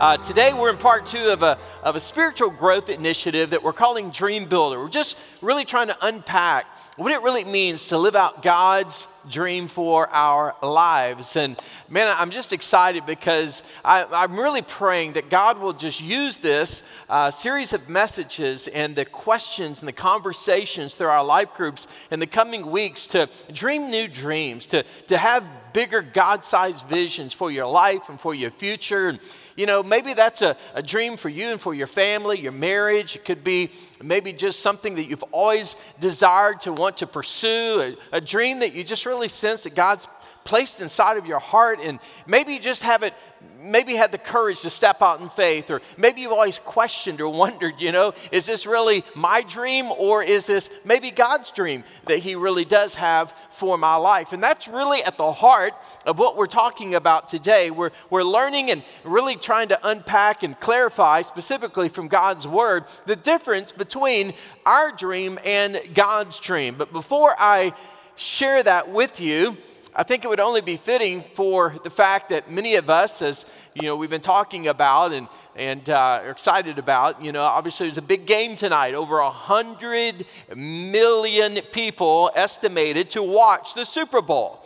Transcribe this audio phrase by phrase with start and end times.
[0.00, 3.72] Uh, today, we're in part two of a, of a spiritual growth initiative that we're
[3.72, 4.78] calling Dream Builder.
[4.78, 6.66] We're just really trying to unpack
[6.96, 11.34] what it really means to live out God's dream for our lives.
[11.34, 16.36] And man, I'm just excited because I, am really praying that God will just use
[16.36, 21.88] this uh, series of messages and the questions and the conversations through our life groups
[22.12, 25.44] in the coming weeks to dream new dreams, to, to have
[25.78, 29.10] bigger God sized visions for your life and for your future.
[29.10, 29.20] And,
[29.54, 33.14] you know, maybe that's a, a dream for you and for your family, your marriage.
[33.14, 33.70] It could be
[34.02, 38.74] maybe just something that you've always desired to want to pursue, a, a dream that
[38.74, 40.08] you just really sense that God's
[40.44, 43.14] placed inside of your heart and maybe you just haven't
[43.60, 47.28] maybe had the courage to step out in faith or maybe you've always questioned or
[47.32, 52.18] wondered you know is this really my dream or is this maybe god's dream that
[52.18, 54.32] he really does have for my life?
[54.32, 55.72] And that's really at the heart
[56.06, 57.70] of what we're talking about today.
[57.70, 63.16] We're, we're learning and really trying to unpack and clarify specifically from god's word the
[63.16, 64.32] difference between
[64.64, 66.76] our dream and god's dream.
[66.76, 67.72] But before i
[68.16, 69.56] share that with you
[69.98, 73.44] I think it would only be fitting for the fact that many of us, as
[73.74, 77.20] you know, we've been talking about and and uh, are excited about.
[77.20, 78.94] You know, obviously there's a big game tonight.
[78.94, 84.64] Over hundred million people estimated to watch the Super Bowl.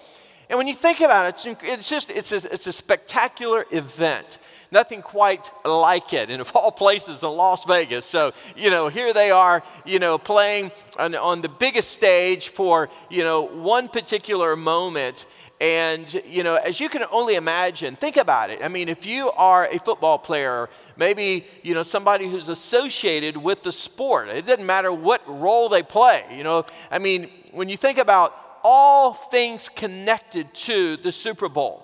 [0.50, 4.36] And when you think about it, it's just it's a, it's a spectacular event
[4.72, 6.30] nothing quite like it.
[6.30, 8.06] And of all places in Las Vegas.
[8.06, 12.88] So, you know, here they are, you know, playing on, on the biggest stage for,
[13.10, 15.26] you know, one particular moment.
[15.60, 18.58] And, you know, as you can only imagine, think about it.
[18.64, 23.62] I mean, if you are a football player, maybe, you know, somebody who's associated with
[23.62, 26.66] the sport, it doesn't matter what role they play, you know.
[26.90, 31.81] I mean, when you think about all things connected to the Super Bowl,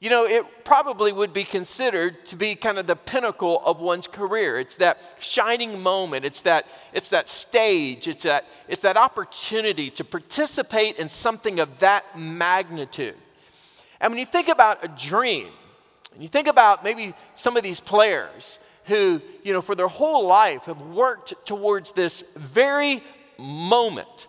[0.00, 4.06] you know, it probably would be considered to be kind of the pinnacle of one's
[4.06, 4.58] career.
[4.58, 10.04] It's that shining moment, it's that, it's that stage, it's that, it's that opportunity to
[10.04, 13.16] participate in something of that magnitude.
[14.00, 15.48] And when you think about a dream,
[16.14, 20.26] and you think about maybe some of these players who, you know, for their whole
[20.26, 23.02] life have worked towards this very
[23.38, 24.28] moment,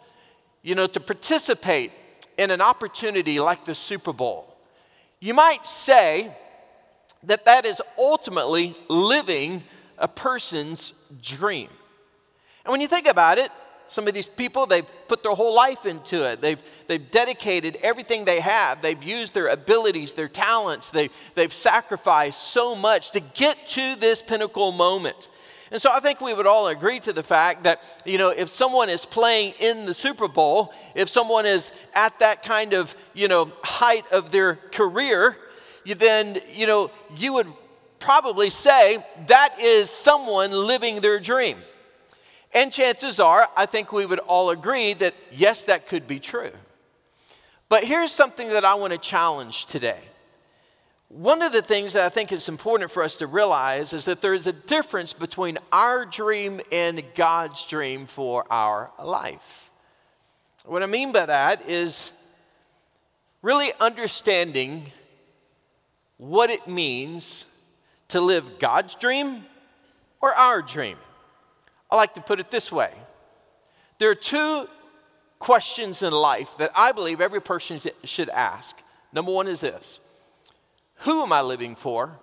[0.63, 1.93] you know, to participate
[2.37, 4.50] in an opportunity like the Super Bowl.
[5.21, 6.35] You might say
[7.23, 9.63] that that is ultimately living
[9.99, 11.69] a person's dream.
[12.65, 13.51] And when you think about it,
[13.87, 16.41] some of these people, they've put their whole life into it.
[16.41, 18.81] They've, they've dedicated everything they have.
[18.81, 20.89] They've used their abilities, their talents.
[20.89, 25.29] They've, they've sacrificed so much to get to this pinnacle moment.
[25.71, 28.49] And so I think we would all agree to the fact that, you know, if
[28.49, 33.29] someone is playing in the Super Bowl, if someone is at that kind of, you
[33.29, 35.37] know, height of their career,
[35.85, 37.47] you then, you know, you would
[37.99, 41.57] probably say that is someone living their dream.
[42.53, 46.51] And chances are, I think we would all agree that yes, that could be true.
[47.69, 50.01] But here's something that I want to challenge today.
[51.13, 54.21] One of the things that I think is important for us to realize is that
[54.21, 59.69] there is a difference between our dream and God's dream for our life.
[60.63, 62.13] What I mean by that is
[63.41, 64.85] really understanding
[66.15, 67.45] what it means
[68.07, 69.43] to live God's dream
[70.21, 70.95] or our dream.
[71.91, 72.93] I like to put it this way
[73.97, 74.65] there are two
[75.39, 78.77] questions in life that I believe every person should ask.
[79.11, 79.99] Number one is this
[81.01, 82.17] who am I living for?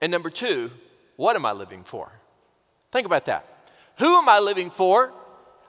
[0.00, 0.70] And number two,
[1.16, 2.10] what am I living for?
[2.92, 3.46] Think about that.
[3.98, 5.12] Who am I living for?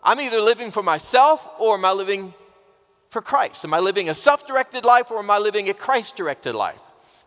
[0.04, 2.34] I'm either living for myself or am I living
[3.10, 3.64] for Christ?
[3.66, 6.80] Am I living a self directed life or am I living a Christ directed life?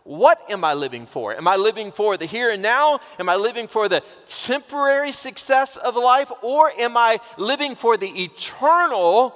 [0.05, 1.35] What am I living for?
[1.35, 3.01] Am I living for the here and now?
[3.19, 6.33] Am I living for the temporary success of life?
[6.43, 9.35] Or am I living for the eternal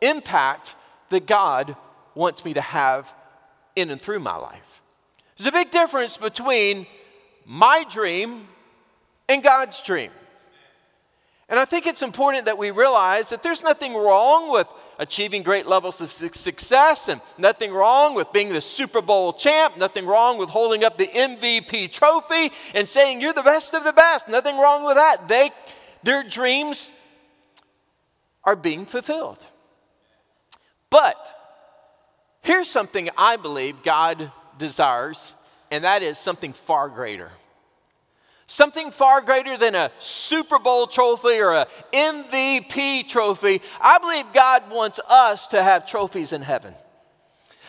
[0.00, 0.76] impact
[1.10, 1.74] that God
[2.14, 3.14] wants me to have
[3.78, 4.82] in and through my life.
[5.36, 6.86] There's a big difference between
[7.46, 8.48] my dream
[9.28, 10.10] and God's dream.
[11.48, 15.66] And I think it's important that we realize that there's nothing wrong with achieving great
[15.66, 20.50] levels of success and nothing wrong with being the Super Bowl champ, nothing wrong with
[20.50, 24.28] holding up the MVP trophy and saying you're the best of the best.
[24.28, 25.26] Nothing wrong with that.
[25.28, 25.50] They
[26.02, 26.92] Their dreams
[28.44, 29.38] are being fulfilled.
[30.90, 31.34] But
[32.48, 35.34] here's something I believe God desires,
[35.70, 37.30] and that is something far greater.
[38.46, 43.60] Something far greater than a Super Bowl trophy or a MVP trophy.
[43.82, 46.72] I believe God wants us to have trophies in heaven.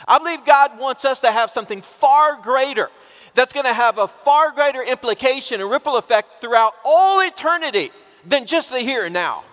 [0.07, 2.89] I believe God wants us to have something far greater
[3.33, 7.91] that's going to have a far greater implication and ripple effect throughout all eternity
[8.25, 9.43] than just the here and now.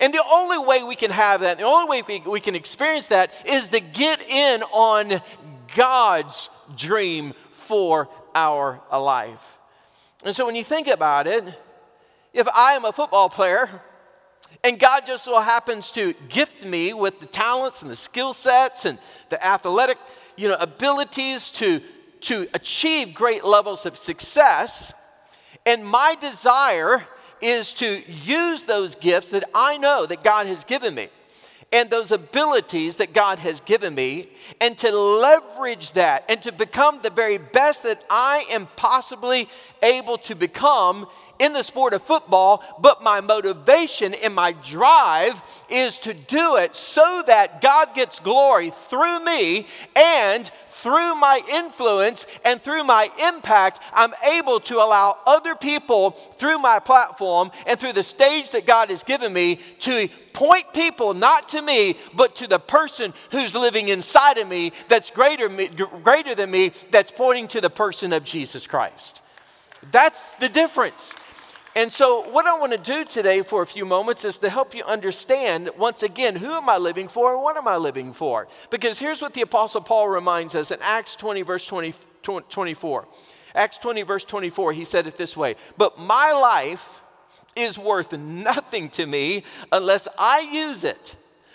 [0.00, 3.08] And the only way we can have that, the only way we, we can experience
[3.08, 5.20] that is to get in on
[5.74, 9.58] God's dream for our life.
[10.24, 11.44] And so when you think about it,
[12.32, 13.68] if I am a football player
[14.62, 18.84] and God just so happens to gift me with the talents and the skill sets
[18.84, 18.98] and
[19.28, 19.98] the athletic
[20.36, 21.80] you know, abilities to,
[22.20, 24.94] to achieve great levels of success,
[25.66, 27.04] and my desire
[27.40, 31.08] is to use those gifts that I know that God has given me
[31.72, 34.26] and those abilities that God has given me
[34.60, 39.48] and to leverage that and to become the very best that I am possibly
[39.82, 41.06] able to become
[41.38, 46.74] in the sport of football, but my motivation and my drive is to do it
[46.74, 53.80] so that God gets glory through me and through my influence and through my impact,
[53.92, 58.90] I'm able to allow other people through my platform and through the stage that God
[58.90, 63.88] has given me to point people not to me, but to the person who's living
[63.88, 65.48] inside of me that's greater,
[66.02, 69.22] greater than me, that's pointing to the person of Jesus Christ.
[69.90, 71.14] That's the difference.
[71.78, 74.74] And so, what I want to do today for a few moments is to help
[74.74, 78.48] you understand once again who am I living for and what am I living for?
[78.68, 83.06] Because here's what the Apostle Paul reminds us in Acts 20, verse 20, 24.
[83.54, 87.00] Acts 20, verse 24, he said it this way But my life
[87.54, 91.14] is worth nothing to me unless I use it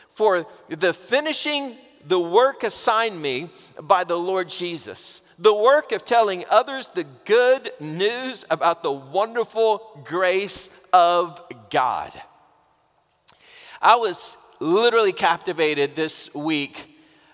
[0.09, 1.75] for the finishing
[2.07, 3.49] the work assigned me
[3.81, 10.01] by the Lord Jesus the work of telling others the good news about the wonderful
[10.03, 11.39] grace of
[11.69, 12.13] God.
[13.81, 16.89] I was literally captivated this week.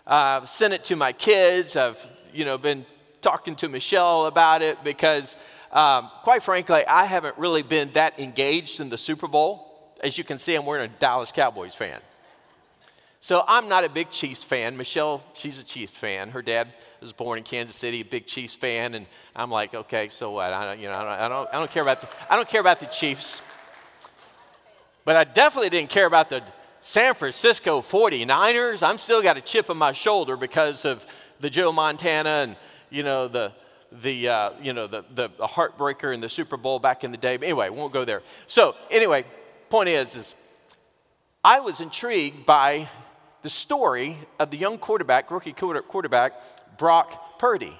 [0.07, 1.75] Uh, sent it to my kids.
[1.75, 2.85] I've, you know, been
[3.21, 5.37] talking to Michelle about it because,
[5.71, 9.93] um, quite frankly, I haven't really been that engaged in the Super Bowl.
[10.01, 11.99] As you can see, I'm wearing a Dallas Cowboys fan.
[13.21, 14.77] So I'm not a big Chiefs fan.
[14.77, 16.29] Michelle, she's a Chiefs fan.
[16.31, 16.69] Her dad
[17.01, 19.05] was born in Kansas City, a big Chiefs fan, and
[19.35, 20.51] I'm like, okay, so what?
[20.51, 22.47] I don't, you know, I don't, I don't, I don't care about the, I don't
[22.47, 23.41] care about the Chiefs,
[25.05, 26.43] but I definitely didn't care about the
[26.81, 28.81] San Francisco 49ers.
[28.81, 31.05] I'm still got a chip on my shoulder because of
[31.39, 32.55] the Joe Montana and
[32.89, 33.53] you know the
[33.91, 37.37] the uh, you know the, the heartbreaker in the Super Bowl back in the day.
[37.37, 38.21] But anyway, won't go there.
[38.47, 39.25] So anyway,
[39.69, 40.35] point is is
[41.43, 42.89] I was intrigued by
[43.41, 46.33] the story of the young quarterback, rookie quarterback
[46.79, 47.77] Brock Purdy,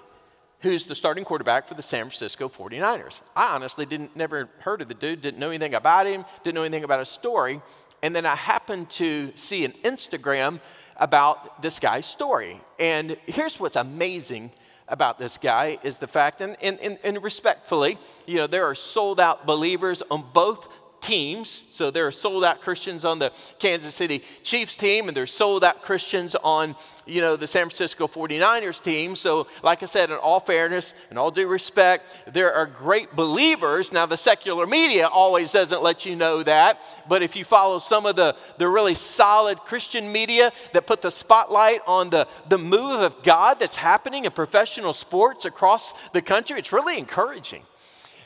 [0.60, 3.22] who's the starting quarterback for the San Francisco 49ers.
[3.36, 6.63] I honestly didn't never heard of the dude, didn't know anything about him, didn't know
[6.63, 7.62] anything about his story.
[8.04, 10.60] And then I happened to see an Instagram
[10.98, 12.60] about this guy's story.
[12.78, 14.51] And here's what's amazing
[14.90, 19.19] about this guy is the fact, and, and, and, respectfully, you know, there are sold
[19.19, 20.68] out believers on both
[21.10, 21.66] teams.
[21.70, 25.63] So there are sold out Christians on the Kansas City Chiefs team, and there's sold
[25.63, 26.75] out Christians on,
[27.08, 29.16] you know, the San Francisco 49ers team.
[29.16, 33.92] So, like I said, in all fairness and all due respect, there are great believers.
[33.92, 38.06] Now, the secular media always doesn't let you know that, but if you follow some
[38.06, 43.01] of the, the really solid Christian media that put the spotlight on the, the move
[43.01, 47.63] of God that's happening in professional sports across the country, it's really encouraging.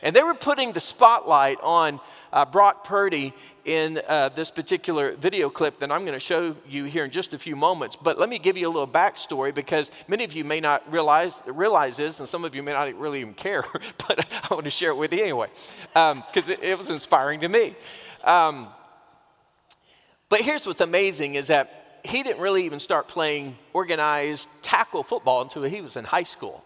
[0.02, 2.02] And they were putting the spotlight on
[2.34, 3.32] uh, Brock Purdy
[3.64, 7.34] in uh, this particular video clip that I'm going to show you here in just
[7.34, 7.96] a few moments.
[7.96, 11.44] But let me give you a little backstory because many of you may not realize,
[11.46, 13.64] realize this, and some of you may not really even care,
[14.08, 15.48] but I want to share it with you anyway
[15.94, 17.76] because um, it, it, was inspiring to me.
[18.24, 18.68] Um,
[20.28, 25.44] but here's what's amazing is that he didn't really even start playing organized tackle football
[25.44, 26.64] until he was in high school.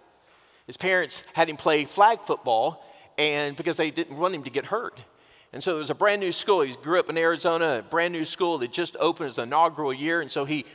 [0.65, 2.83] His parents had him play flag football,
[3.17, 4.97] and because they didn't want him to get hurt.
[5.53, 6.61] And so it was a brand new school.
[6.61, 10.21] He grew up in Arizona, a brand new school that just opened his inaugural year.
[10.21, 10.65] And so he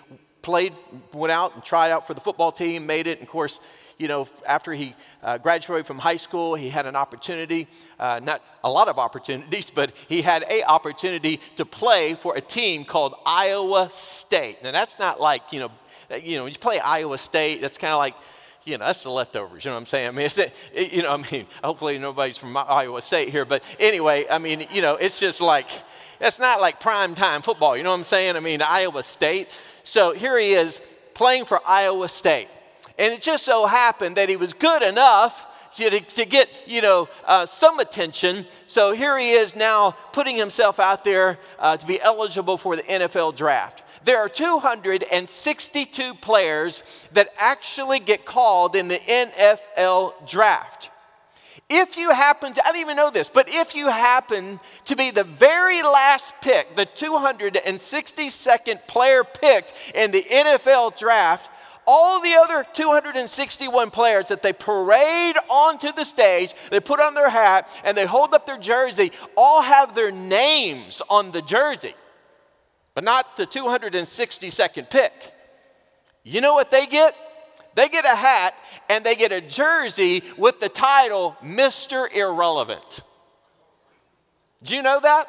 [0.40, 0.72] played,
[1.12, 3.18] went out and tried out for the football team, made it.
[3.18, 3.60] And of course,
[3.98, 7.68] you know, after he uh, graduated from high school, he had an opportunity,
[8.00, 12.40] uh, not a lot of opportunities, but he had a opportunity to play for a
[12.40, 14.62] team called Iowa State.
[14.62, 15.70] Now that's not like, you know,
[16.20, 18.14] you know, you play Iowa State, that's kind of like
[18.64, 19.64] you know, that's the leftovers.
[19.64, 20.08] You know what I'm saying?
[20.08, 20.28] I mean,
[20.74, 24.66] it, you know, I mean, hopefully nobody's from Iowa State here, but anyway, I mean,
[24.70, 25.68] you know, it's just like,
[26.20, 27.76] it's not like prime time football.
[27.76, 28.36] You know what I'm saying?
[28.36, 29.48] I mean, Iowa State.
[29.84, 30.80] So here he is
[31.14, 32.48] playing for Iowa State.
[32.98, 37.08] And it just so happened that he was good enough to, to get, you know,
[37.24, 38.46] uh, some attention.
[38.66, 42.82] So here he is now putting himself out there uh, to be eligible for the
[42.82, 43.82] NFL draft.
[44.04, 50.90] There are 262 players that actually get called in the NFL draft.
[51.74, 55.10] If you happen to, I didn't even know this, but if you happen to be
[55.10, 61.48] the very last pick, the 262nd player picked in the NFL draft,
[61.86, 67.30] all the other 261 players that they parade onto the stage, they put on their
[67.30, 71.94] hat and they hold up their jersey, all have their names on the jersey,
[72.94, 75.12] but not the 262nd pick.
[76.24, 77.16] You know what they get?
[77.74, 78.54] They get a hat
[78.88, 82.12] and they get a jersey with the title Mr.
[82.12, 83.02] Irrelevant.
[84.62, 85.26] Do you know that?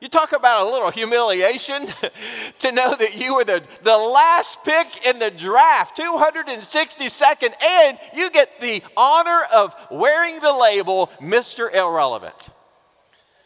[0.00, 1.86] You talk about a little humiliation
[2.58, 8.28] to know that you were the, the last pick in the draft, 262nd, and you
[8.30, 11.72] get the honor of wearing the label Mr.
[11.72, 12.50] Irrelevant.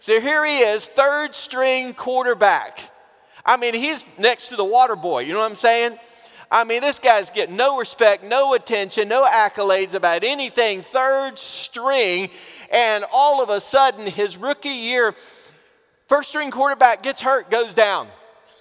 [0.00, 2.90] So here he is, third string quarterback.
[3.46, 5.98] I mean, he's next to the water boy, you know what I'm saying?
[6.50, 12.30] I mean, this guy's getting no respect, no attention, no accolades about anything, third string,
[12.72, 15.14] and all of a sudden, his rookie year,
[16.06, 18.08] First string quarterback gets hurt, goes down.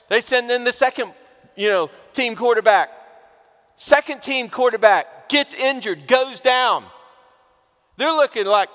[0.10, 1.14] They send in the second,
[1.56, 2.90] you know, team quarterback.
[3.76, 6.86] Second team quarterback gets injured, goes down.
[7.98, 8.70] They're looking like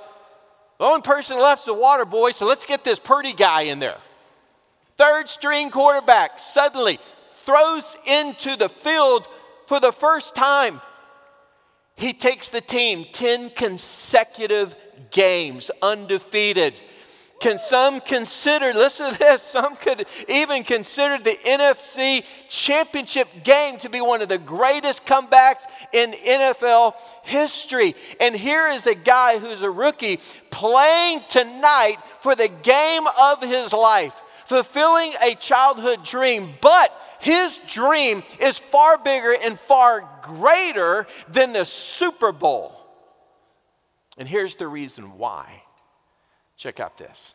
[0.78, 3.98] the only person left's the water boy, so let's get this Purdy guy in there.
[5.20, 6.98] Third string quarterback suddenly
[7.32, 9.28] throws into the field
[9.66, 10.80] for the first time.
[11.94, 14.74] He takes the team 10 consecutive
[15.10, 16.80] games undefeated.
[17.38, 23.90] Can some consider, listen to this, some could even consider the NFC championship game to
[23.90, 27.94] be one of the greatest comebacks in NFL history.
[28.20, 30.18] And here is a guy who's a rookie
[30.50, 36.54] playing tonight for the game of his life, fulfilling a childhood dream.
[36.60, 42.74] But his dream is far bigger and far greater than the Super Bowl.
[44.18, 45.62] And here's the reason why.
[46.56, 47.34] Check out this.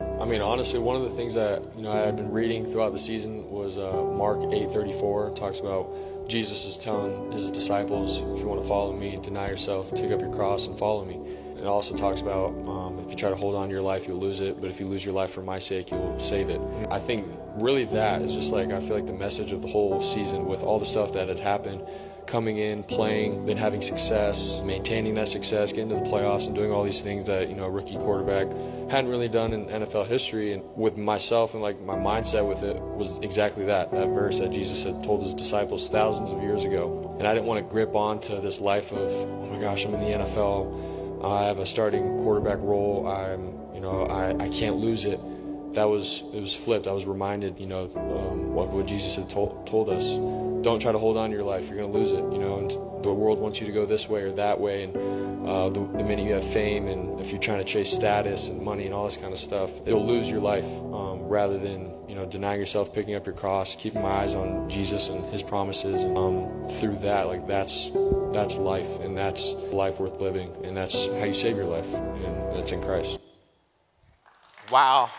[0.00, 2.92] I mean, honestly, one of the things that you know I had been reading throughout
[2.92, 5.36] the season was uh, Mark 8:34.
[5.36, 9.94] Talks about Jesus is telling his disciples, "If you want to follow me, deny yourself,
[9.94, 11.20] take up your cross, and follow me."
[11.58, 14.20] It also talks about um, if you try to hold on to your life, you'll
[14.20, 14.60] lose it.
[14.60, 16.60] But if you lose your life for my sake, you'll save it.
[16.90, 20.00] I think really that is just like I feel like the message of the whole
[20.00, 21.82] season with all the stuff that had happened
[22.28, 26.70] coming in, playing, then having success, maintaining that success, getting to the playoffs, and doing
[26.70, 28.46] all these things that you know a rookie quarterback
[28.90, 30.52] hadn't really done in NFL history.
[30.52, 33.90] And with myself and like my mindset with it was exactly that.
[33.90, 37.16] That verse that Jesus had told his disciples thousands of years ago.
[37.18, 40.00] And I didn't want to grip onto this life of oh my gosh, I'm in
[40.00, 40.87] the NFL.
[41.24, 43.06] I have a starting quarterback role.
[43.06, 45.20] I'm you know I, I can't lose it
[45.74, 46.86] that was it was flipped.
[46.86, 50.10] I was reminded, you know, um, of what Jesus had told, told us.
[50.62, 52.24] Don't try to hold on to your life; you're going to lose it.
[52.32, 52.70] You know, and
[53.04, 54.84] the world wants you to go this way or that way.
[54.84, 58.48] And uh, the, the, minute you have fame, and if you're trying to chase status
[58.48, 60.66] and money and all this kind of stuff, it'll lose your life.
[60.66, 64.68] Um, rather than you know denying yourself, picking up your cross, keeping my eyes on
[64.68, 66.04] Jesus and His promises.
[66.04, 67.90] Um, through that, like that's
[68.32, 72.56] that's life, and that's life worth living, and that's how you save your life, and
[72.56, 73.20] that's in Christ.
[74.70, 75.10] Wow.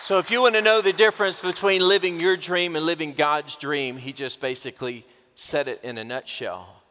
[0.00, 3.56] So, if you want to know the difference between living your dream and living God's
[3.56, 6.82] dream, he just basically said it in a nutshell.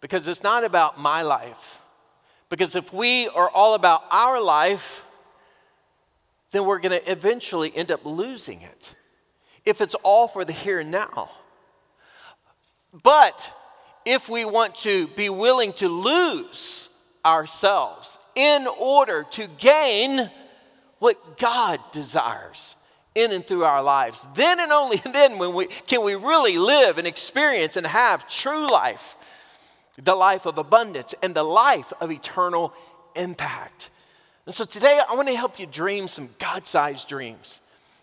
[0.00, 1.82] Because it's not about my life.
[2.48, 5.04] Because if we are all about our life,
[6.50, 8.94] then we're going to eventually end up losing it.
[9.64, 11.30] If it's all for the here and now.
[13.02, 13.54] But
[14.06, 16.88] if we want to be willing to lose
[17.24, 20.30] ourselves in order to gain
[20.98, 22.76] what God desires
[23.14, 24.24] in and through our lives.
[24.34, 28.70] Then and only then when we, can we really live and experience and have true
[28.70, 29.16] life,
[30.02, 32.72] the life of abundance and the life of eternal
[33.16, 33.90] impact.
[34.46, 37.60] And so today I want to help you dream some God sized dreams.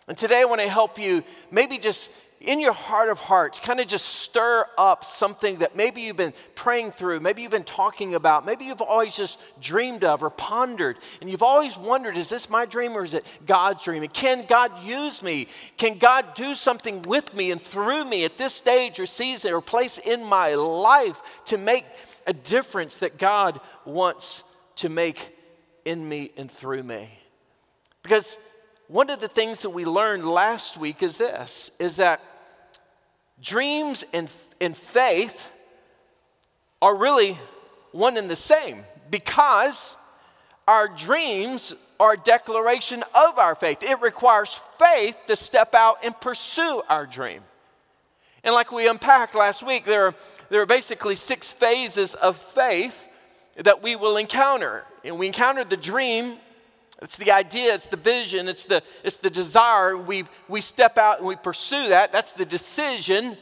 [0.08, 2.12] And today I want to help you maybe just
[2.46, 6.34] in your heart of hearts, kind of just stir up something that maybe you've been
[6.54, 10.98] praying through, maybe you've been talking about, maybe you've always just dreamed of or pondered,
[11.22, 14.04] and you've always wondered, is this my dream or is it God's dream?
[14.04, 15.48] And can God use me?
[15.78, 19.62] Can God do something with me and through me at this stage or season or
[19.62, 21.86] place in my life to make
[22.28, 24.44] a difference that God wants
[24.78, 25.36] to make
[25.84, 27.10] in me and through me?
[28.04, 28.38] Because
[28.88, 32.22] one of the things that we learned last week is this is that
[33.42, 34.30] dreams and,
[34.62, 35.52] and faith
[36.82, 37.38] are really
[37.92, 39.96] one and the same because
[40.68, 43.84] our dreams are a declaration of our faith.
[43.84, 47.42] It requires faith to step out and pursue our dream.
[48.44, 50.16] And like we unpacked last week, there are,
[50.50, 53.10] there are basically six phases of faith
[53.56, 54.84] that we will encounter.
[55.04, 56.38] And we encountered the dream
[57.06, 59.96] it's the idea, it's the vision, it's the, it's the desire.
[59.96, 62.12] We, we step out and we pursue that.
[62.12, 63.38] That's the decision.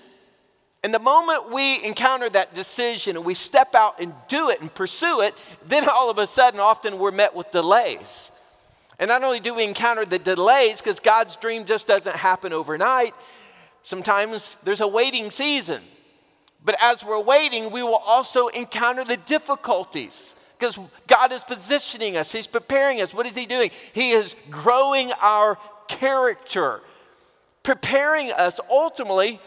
[0.83, 4.75] And the moment we encounter that decision and we step out and do it and
[4.75, 5.33] pursue it,
[5.65, 8.33] then all of a sudden, often we're met with delays.
[8.99, 13.15] And not only do we encounter the delays, because God's dream just doesn't happen overnight,
[13.81, 15.81] sometimes there's a waiting season.
[16.65, 22.31] But as we're waiting, we will also encounter the difficulties because God is positioning us,
[22.31, 23.13] He's preparing us.
[23.13, 23.69] What is He doing?
[23.91, 25.57] He is growing our
[25.89, 26.79] character,
[27.63, 29.41] preparing us ultimately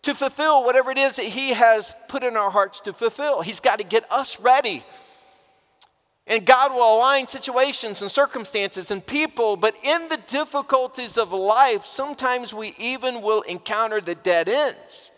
[0.00, 3.42] to fulfill whatever it is that He has put in our hearts to fulfill.
[3.42, 4.82] He's got to get us ready.
[6.26, 11.84] And God will align situations and circumstances and people, but in the difficulties of life,
[11.84, 15.11] sometimes we even will encounter the dead ends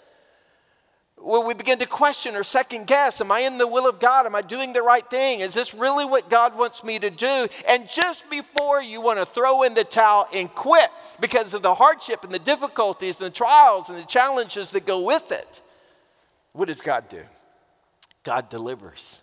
[1.24, 4.26] where we begin to question or second guess Am I in the will of God?
[4.26, 5.40] Am I doing the right thing?
[5.40, 7.48] Is this really what God wants me to do?
[7.66, 10.90] And just before you want to throw in the towel and quit
[11.20, 15.00] because of the hardship and the difficulties and the trials and the challenges that go
[15.00, 15.62] with it,
[16.52, 17.22] what does God do?
[18.22, 19.22] God delivers.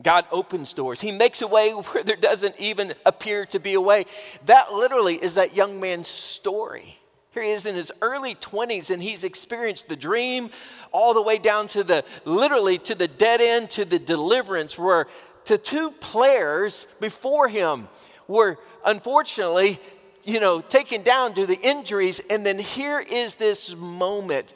[0.00, 1.00] God opens doors.
[1.00, 4.06] He makes a way where there doesn't even appear to be a way.
[4.44, 6.96] That literally is that young man's story.
[7.36, 10.48] Here he is in his early 20s and he's experienced the dream
[10.90, 15.06] all the way down to the literally to the dead end to the deliverance where
[15.44, 17.88] the two players before him
[18.26, 19.78] were unfortunately
[20.24, 22.22] you know taken down due to the injuries.
[22.30, 24.54] And then here is this moment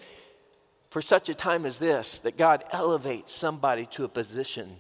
[0.88, 4.78] for such a time as this that God elevates somebody to a position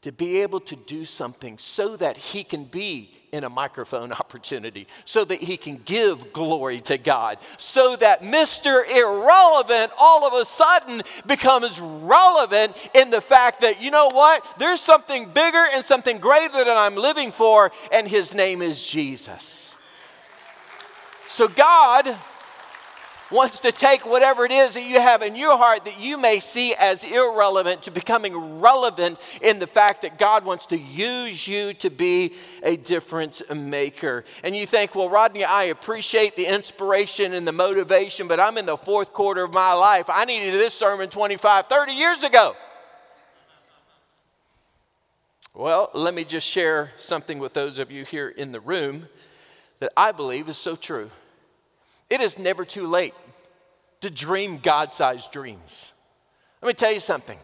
[0.00, 4.86] to be able to do something so that he can be in a microphone opportunity,
[5.04, 8.88] so that he can give glory to God, so that Mr.
[8.88, 14.80] Irrelevant all of a sudden becomes relevant in the fact that, you know what, there's
[14.80, 19.76] something bigger and something greater that I'm living for, and his name is Jesus.
[21.28, 22.14] So God
[23.32, 26.38] wants to take whatever it is that you have in your heart that you may
[26.38, 31.72] see as irrelevant to becoming relevant in the fact that God wants to use you
[31.74, 34.24] to be a difference maker.
[34.44, 38.66] And you think, well, Rodney, I appreciate the inspiration and the motivation, but I'm in
[38.66, 40.06] the fourth quarter of my life.
[40.08, 42.54] I needed this sermon 25, 30 years ago.
[45.54, 49.08] Well, let me just share something with those of you here in the room
[49.80, 51.10] that I believe is so true.
[52.12, 53.14] It is never too late
[54.02, 55.92] to dream God sized dreams.
[56.60, 57.38] Let me tell you something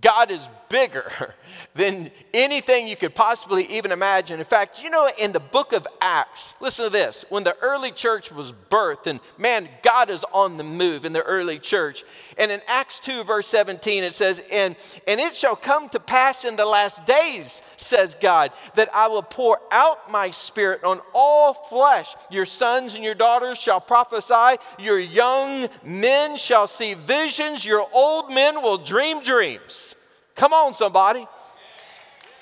[0.00, 1.34] God is bigger
[1.74, 4.38] than anything you could possibly even imagine.
[4.38, 7.90] In fact, you know, in the book of Acts, listen to this when the early
[7.90, 12.04] church was birthed, and man, God is on the move in the early church.
[12.38, 14.76] And in Acts 2, verse 17, it says, And,
[15.06, 19.22] and it shall come to pass in the last days, says God, that I will
[19.22, 22.14] pour out my spirit on all flesh.
[22.30, 28.32] Your sons and your daughters shall prophesy, your young men shall see visions, your old
[28.32, 29.94] men will dream dreams.
[30.36, 31.26] Come on, somebody.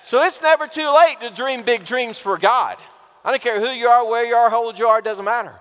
[0.03, 2.77] So it's never too late to dream big dreams for God.
[3.25, 5.25] I don't care who you are, where you are, how old you are, it doesn't
[5.25, 5.59] matter.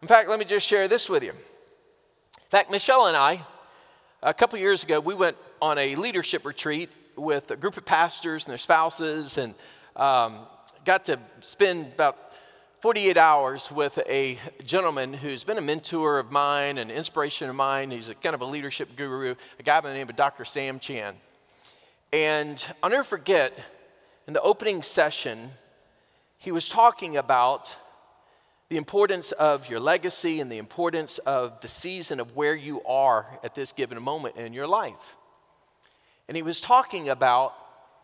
[0.00, 1.30] In fact, let me just share this with you.
[1.30, 3.40] In fact, Michelle and I,
[4.22, 8.44] a couple years ago, we went on a leadership retreat with a group of pastors
[8.44, 9.54] and their spouses and
[9.94, 10.38] um,
[10.84, 12.32] got to spend about
[12.80, 17.92] 48 hours with a gentleman who's been a mentor of mine, an inspiration of mine.
[17.92, 20.44] He's a kind of a leadership guru, a guy by the name of Dr.
[20.44, 21.16] Sam Chand.
[22.12, 23.58] And I'll never forget,
[24.26, 25.52] in the opening session,
[26.36, 27.74] he was talking about
[28.68, 33.26] the importance of your legacy and the importance of the season of where you are
[33.42, 35.16] at this given moment in your life.
[36.28, 37.54] And he was talking about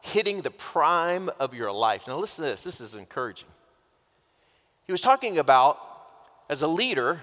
[0.01, 2.07] hitting the prime of your life.
[2.07, 3.49] Now, listen to this, this is encouraging.
[4.87, 5.79] He was talking about,
[6.49, 7.21] as a leader,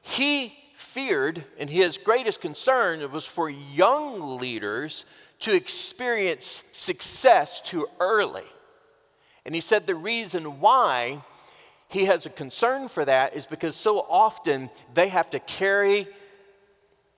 [0.00, 5.04] he feared, and his greatest concern was for young leaders
[5.40, 8.44] to experience success too early.
[9.44, 11.22] And he said the reason why
[11.88, 16.06] he has a concern for that is because so often they have to carry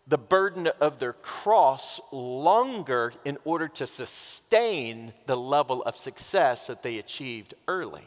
[0.07, 6.83] the burden of their cross longer in order to sustain the level of success that
[6.83, 8.05] they achieved early.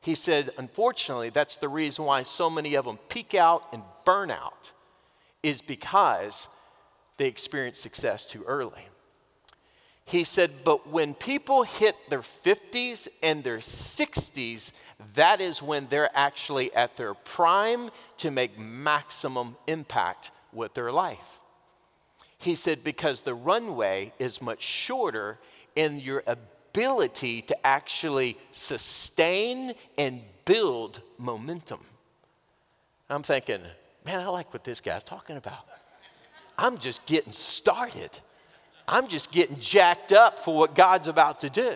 [0.00, 4.30] He said, unfortunately, that's the reason why so many of them peak out and burn
[4.30, 4.72] out,
[5.42, 6.48] is because
[7.16, 8.86] they experience success too early.
[10.06, 14.72] He said, but when people hit their 50s and their 60s,
[15.14, 21.40] that is when they're actually at their prime to make maximum impact with their life.
[22.36, 25.38] He said, because the runway is much shorter
[25.74, 31.80] in your ability to actually sustain and build momentum.
[33.08, 33.60] I'm thinking,
[34.04, 35.66] man, I like what this guy's talking about.
[36.58, 38.10] I'm just getting started.
[38.86, 41.74] I'm just getting jacked up for what God's about to do.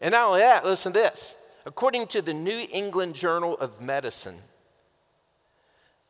[0.00, 1.36] And not only that, listen to this.
[1.64, 4.36] According to the New England Journal of Medicine,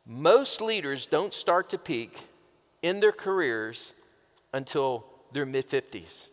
[0.05, 2.19] most leaders don't start to peak
[2.81, 3.93] in their careers
[4.53, 6.29] until their mid 50s.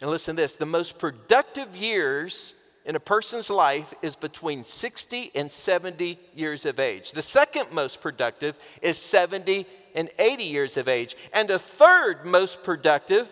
[0.00, 5.30] And listen to this the most productive years in a person's life is between 60
[5.34, 7.12] and 70 years of age.
[7.12, 11.16] The second most productive is 70 and 80 years of age.
[11.32, 13.30] And a third most productive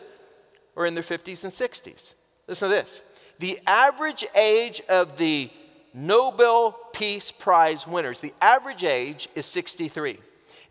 [0.77, 2.15] are in their 50s and 60s.
[2.47, 3.03] Listen to this
[3.39, 5.51] the average age of the
[5.95, 10.19] Nobel Peace Prize winners, the average age is 63.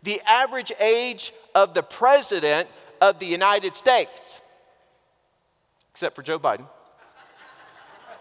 [0.02, 2.68] The average age of the President
[3.00, 4.40] of the United States,
[5.90, 6.66] except for Joe Biden,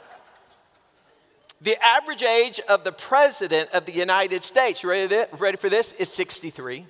[1.62, 6.86] the average age of the President of the United States, ready for this, is 63.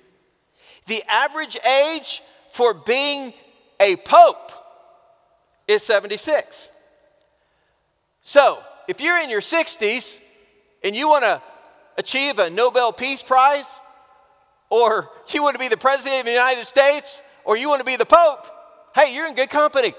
[0.86, 3.32] The average age for being
[3.78, 4.52] a pope
[5.68, 6.68] is 76.
[8.22, 10.18] So, if you're in your 60s
[10.82, 11.40] and you want to
[11.96, 13.80] achieve a Nobel Peace Prize,
[14.68, 17.84] or you want to be the President of the United States, or you want to
[17.84, 18.46] be the Pope,
[18.94, 19.94] hey, you're in good company.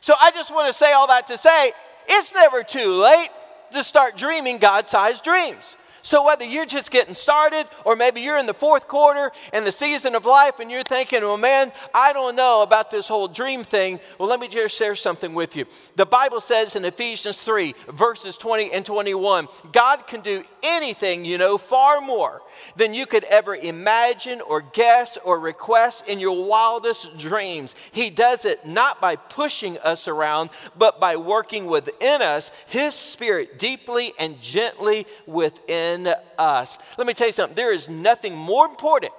[0.00, 1.72] So I just want to say all that to say
[2.08, 3.28] it's never too late
[3.72, 5.76] to start dreaming God sized dreams.
[6.02, 9.72] So, whether you're just getting started or maybe you're in the fourth quarter in the
[9.72, 13.64] season of life and you're thinking, well, man, I don't know about this whole dream
[13.64, 15.66] thing, well, let me just share something with you.
[15.96, 21.38] The Bible says in Ephesians 3, verses 20 and 21, God can do anything, you
[21.38, 22.42] know, far more
[22.76, 27.74] than you could ever imagine or guess or request in your wildest dreams.
[27.92, 33.58] He does it not by pushing us around, but by working within us, His Spirit
[33.58, 36.78] deeply and gently within us.
[36.98, 39.12] Let me tell you something there is nothing more important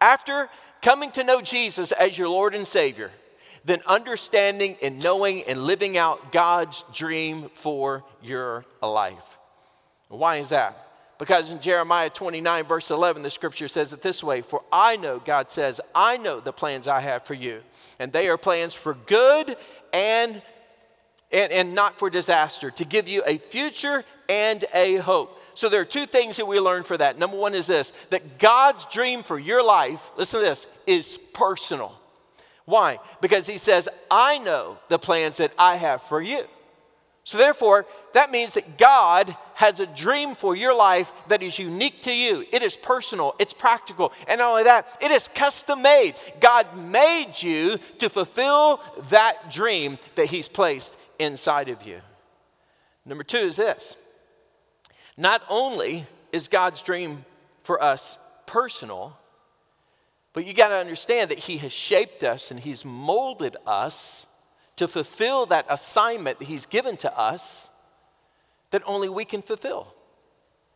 [0.00, 0.48] after
[0.82, 3.10] coming to know Jesus as your Lord and Savior
[3.64, 9.38] than understanding and knowing and living out God's dream for your life.
[10.08, 10.83] Why is that?
[11.18, 15.20] Because in Jeremiah 29, verse 11, the scripture says it this way For I know,
[15.20, 17.60] God says, I know the plans I have for you,
[17.98, 19.56] and they are plans for good
[19.92, 20.42] and,
[21.30, 25.40] and, and not for disaster, to give you a future and a hope.
[25.54, 27.16] So there are two things that we learn for that.
[27.16, 32.00] Number one is this that God's dream for your life, listen to this, is personal.
[32.64, 32.98] Why?
[33.20, 36.44] Because He says, I know the plans that I have for you.
[37.24, 42.02] So, therefore, that means that God has a dream for your life that is unique
[42.02, 42.46] to you.
[42.52, 46.14] It is personal, it's practical, and not only that, it is custom made.
[46.40, 52.00] God made you to fulfill that dream that He's placed inside of you.
[53.04, 53.96] Number two is this
[55.16, 57.24] not only is God's dream
[57.64, 59.16] for us personal,
[60.32, 64.28] but you got to understand that He has shaped us and He's molded us
[64.76, 67.70] to fulfill that assignment that He's given to us
[68.70, 69.94] that only we can fulfill.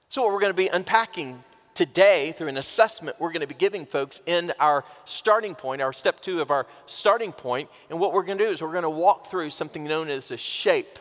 [0.09, 1.43] So, what we're going to be unpacking
[1.75, 5.93] today through an assessment we're going to be giving folks in our starting point, our
[5.93, 7.69] step two of our starting point.
[7.91, 10.31] And what we're going to do is we're going to walk through something known as
[10.31, 10.99] a shape.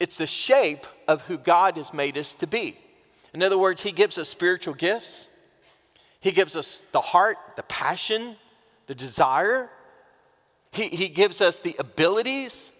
[0.00, 2.76] It's the shape of who God has made us to be.
[3.32, 5.28] In other words, He gives us spiritual gifts,
[6.20, 8.36] He gives us the heart, the passion,
[8.86, 9.68] the desire
[10.74, 12.72] he, he gives us the abilities,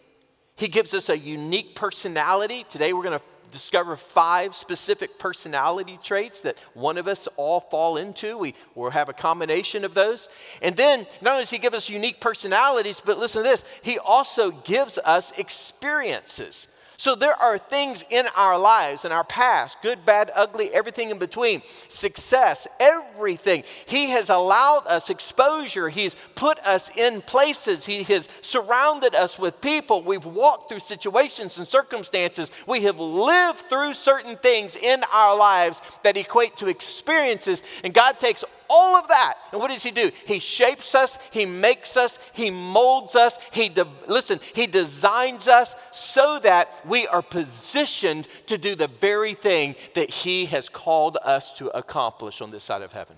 [0.57, 2.65] He gives us a unique personality.
[2.69, 7.97] Today we're going to discover five specific personality traits that one of us all fall
[7.97, 8.37] into.
[8.37, 10.29] We will have a combination of those.
[10.61, 13.99] And then not only does he give us unique personalities, but listen to this, he
[13.99, 16.67] also gives us experiences.
[16.97, 21.19] So there are things in our lives, in our past, good, bad, ugly, everything in
[21.19, 23.65] between, success, everything.
[23.87, 25.89] He has allowed us exposure.
[25.89, 27.87] He's put us in places.
[27.87, 30.03] He has surrounded us with people.
[30.03, 32.51] We've walked through situations and circumstances.
[32.67, 37.63] We have lived through certain things in our lives that equate to experiences.
[37.83, 39.35] And God takes all of that.
[39.53, 40.11] And what does he do?
[40.27, 45.75] He shapes us, he makes us, he molds us, he de- listen, he designs us
[45.93, 51.53] so that we are positioned to do the very thing that he has called us
[51.59, 53.17] to accomplish on this side of heaven.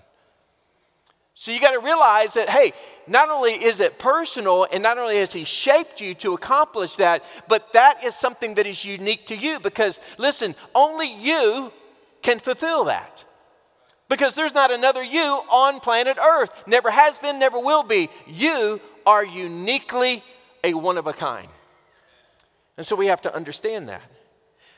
[1.39, 2.73] So you got to realize that, hey,
[3.05, 7.23] not only is it personal and not only has He shaped you to accomplish that,
[7.47, 11.71] but that is something that is unique to you because, listen, only you
[12.23, 13.23] can fulfill that.
[14.09, 16.63] Because there's not another you on planet Earth.
[16.67, 18.09] Never has been, never will be.
[18.25, 20.23] You are uniquely
[20.63, 21.49] a one of a kind.
[22.77, 24.03] And so we have to understand that.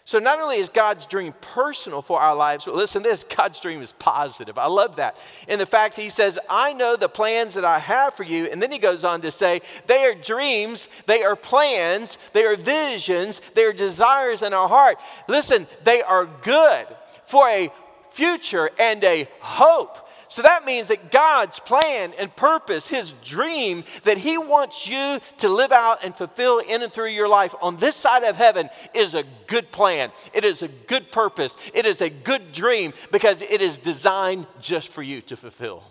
[0.09, 3.79] So not only is God's dream personal for our lives, but listen this, God's dream
[3.83, 4.57] is positive.
[4.57, 5.21] I love that.
[5.47, 8.47] In the fact he says, I know the plans that I have for you.
[8.47, 12.55] And then he goes on to say, they are dreams, they are plans, they are
[12.55, 14.97] visions, they are desires in our heart.
[15.27, 16.87] Listen, they are good
[17.25, 17.71] for a
[18.11, 20.09] future and a hope.
[20.29, 25.49] So that means that God's plan and purpose, His dream that He wants you to
[25.49, 29.15] live out and fulfill in and through your life on this side of heaven is
[29.15, 30.11] a good plan.
[30.33, 31.57] It is a good purpose.
[31.73, 35.83] It is a good dream because it is designed just for you to fulfill.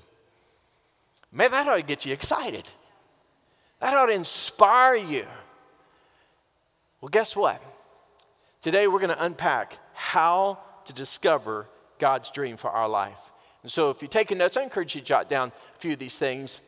[1.33, 2.71] Man, that ought to get you excited.
[3.81, 5.27] That ought to inspire you.
[7.01, 7.61] Well, guess what?
[8.61, 11.67] Today we're going to unpack how to discover
[11.99, 13.31] God's dream for our life.
[13.63, 15.99] And so if you're taking notes, I encourage you to jot down a few of
[15.99, 16.61] these things.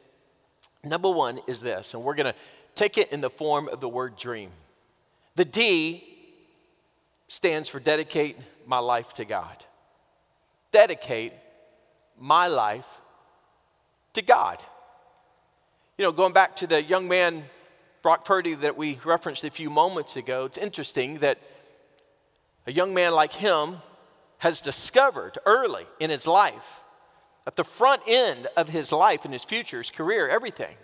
[0.85, 2.39] Number one is this, and we're going to
[2.75, 4.51] take it in the form of the word dream.
[5.37, 6.05] The D
[7.29, 9.65] stands for dedicate my life to God.
[10.73, 11.33] Dedicate
[12.19, 12.99] my life
[14.15, 14.59] to God.
[15.99, 17.45] You know, going back to the young man,
[18.03, 21.39] Brock Purdy, that we referenced a few moments ago, it's interesting that
[22.67, 23.77] a young man like him
[24.41, 26.81] has discovered early in his life,
[27.47, 30.77] at the front end of his life and his future, his career, everything,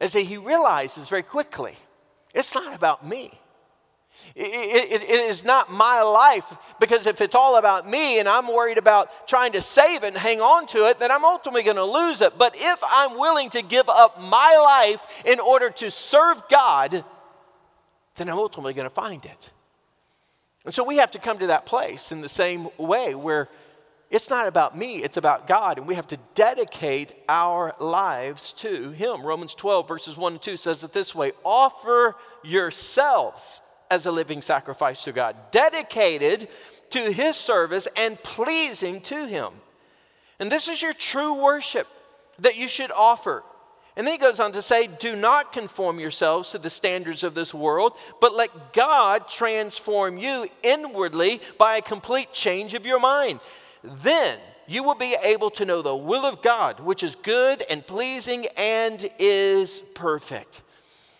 [0.00, 1.74] is that he realizes very quickly
[2.34, 3.30] it's not about me.
[4.34, 8.48] It, it, it is not my life because if it's all about me and I'm
[8.48, 11.76] worried about trying to save it and hang on to it, then I'm ultimately going
[11.76, 12.38] to lose it.
[12.38, 17.04] But if I'm willing to give up my life in order to serve God,
[18.16, 19.51] then I'm ultimately going to find it.
[20.64, 23.48] And so we have to come to that place in the same way where
[24.10, 28.90] it's not about me, it's about God, and we have to dedicate our lives to
[28.90, 29.22] Him.
[29.22, 34.42] Romans 12, verses 1 and 2 says it this way Offer yourselves as a living
[34.42, 36.48] sacrifice to God, dedicated
[36.90, 39.48] to His service and pleasing to Him.
[40.38, 41.88] And this is your true worship
[42.38, 43.42] that you should offer.
[43.96, 47.34] And then he goes on to say, Do not conform yourselves to the standards of
[47.34, 53.40] this world, but let God transform you inwardly by a complete change of your mind.
[53.84, 57.86] Then you will be able to know the will of God, which is good and
[57.86, 60.62] pleasing and is perfect.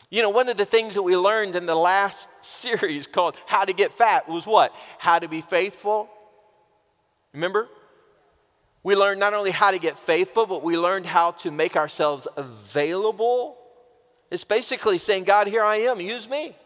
[0.08, 3.64] You know, one of the things that we learned in the last series called How
[3.64, 4.74] to Get Fat was what?
[4.98, 6.08] How to be faithful.
[7.34, 7.68] Remember?
[8.82, 12.26] We learned not only how to get faithful, but we learned how to make ourselves
[12.36, 13.56] available.
[14.30, 16.56] It's basically saying, God, here I am, use me.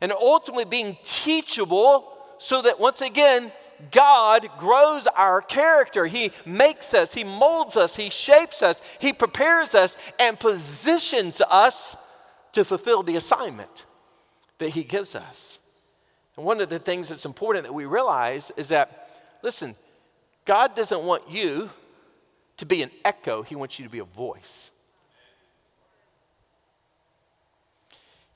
[0.00, 3.50] And ultimately being teachable so that once again,
[3.90, 6.06] God grows our character.
[6.06, 11.96] He makes us, He molds us, He shapes us, He prepares us, and positions us
[12.52, 13.86] to fulfill the assignment
[14.58, 15.58] that He gives us.
[16.36, 19.74] And one of the things that's important that we realize is that, listen,
[20.44, 21.70] God doesn't want you
[22.58, 24.70] to be an echo, He wants you to be a voice.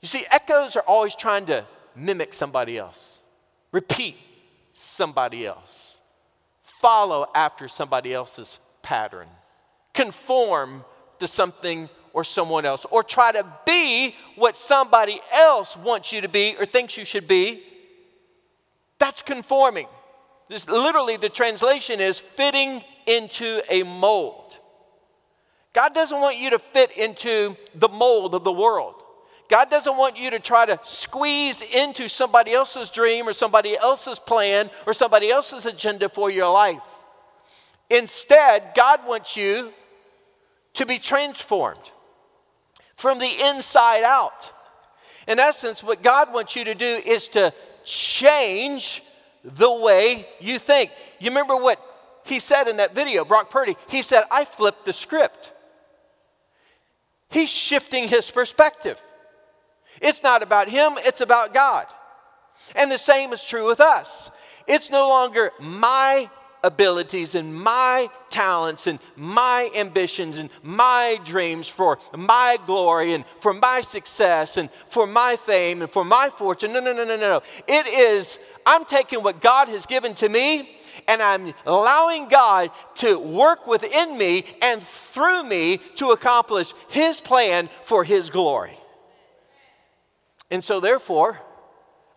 [0.01, 3.19] You see, echoes are always trying to mimic somebody else,
[3.71, 4.17] repeat
[4.71, 5.99] somebody else,
[6.61, 9.27] follow after somebody else's pattern,
[9.93, 10.85] conform
[11.19, 16.29] to something or someone else, or try to be what somebody else wants you to
[16.29, 17.61] be or thinks you should be.
[18.97, 19.87] That's conforming.
[20.49, 24.57] This, literally, the translation is fitting into a mold.
[25.73, 29.03] God doesn't want you to fit into the mold of the world.
[29.47, 34.19] God doesn't want you to try to squeeze into somebody else's dream or somebody else's
[34.19, 36.83] plan or somebody else's agenda for your life.
[37.89, 39.71] Instead, God wants you
[40.75, 41.91] to be transformed
[42.95, 44.51] from the inside out.
[45.27, 49.01] In essence, what God wants you to do is to change
[49.43, 50.91] the way you think.
[51.19, 51.81] You remember what
[52.25, 53.75] he said in that video, Brock Purdy?
[53.89, 55.51] He said, I flipped the script.
[57.29, 59.01] He's shifting his perspective.
[60.01, 61.85] It's not about him, it's about God.
[62.75, 64.31] And the same is true with us.
[64.67, 66.29] It's no longer my
[66.63, 73.53] abilities and my talents and my ambitions and my dreams for my glory and for
[73.53, 76.73] my success and for my fame and for my fortune.
[76.73, 77.41] No, no, no, no, no.
[77.67, 80.69] It is, I'm taking what God has given to me
[81.07, 87.67] and I'm allowing God to work within me and through me to accomplish His plan
[87.81, 88.77] for His glory.
[90.51, 91.41] And so, therefore,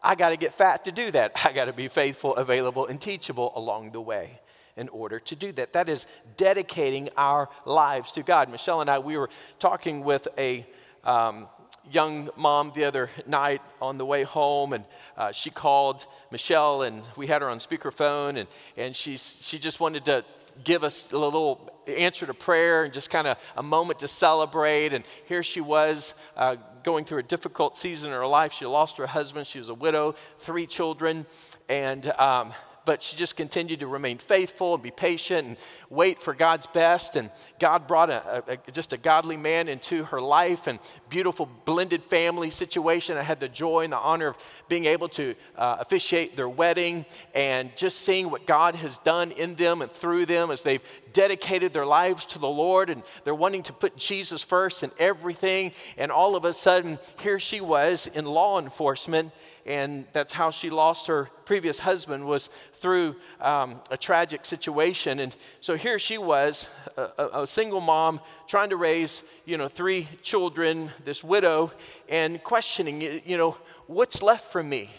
[0.03, 1.33] I got to get fat to do that.
[1.45, 4.39] I got to be faithful, available, and teachable along the way
[4.77, 5.73] in order to do that.
[5.73, 8.51] That is dedicating our lives to God.
[8.51, 10.67] Michelle and I, we were talking with a
[11.05, 11.49] um,
[11.91, 14.85] young mom the other night on the way home, and
[15.17, 19.81] uh, she called Michelle, and we had her on speakerphone, and, and she's, she just
[19.81, 20.25] wanted to
[20.65, 24.93] give us a little answer to prayer and just kind of a moment to celebrate.
[24.93, 28.53] And here she was uh, going through a difficult season in her life.
[28.53, 31.27] She lost her husband, she was a widow, three children,
[31.69, 32.53] and um,
[32.85, 35.57] but she just continued to remain faithful and be patient and
[35.91, 37.17] wait for God's best.
[37.17, 42.05] And God brought a, a, just a godly man into her life and beautiful blended
[42.05, 43.17] family situation.
[43.17, 47.07] I had the joy and the honor of being able to uh, officiate their wedding
[47.35, 51.73] and just seeing what God has done in them and through them as they've dedicated
[51.73, 55.73] their lives to the Lord and they're wanting to put Jesus first in everything.
[55.97, 59.33] And all of a sudden, here she was in law enforcement
[59.67, 65.21] and that's how she lost her previous husband was through um, a tragic situation.
[65.21, 70.09] And so here she was a, a, single mom trying to raise you know three
[70.23, 71.73] children this widow
[72.09, 74.91] and questioning you know what's left for me?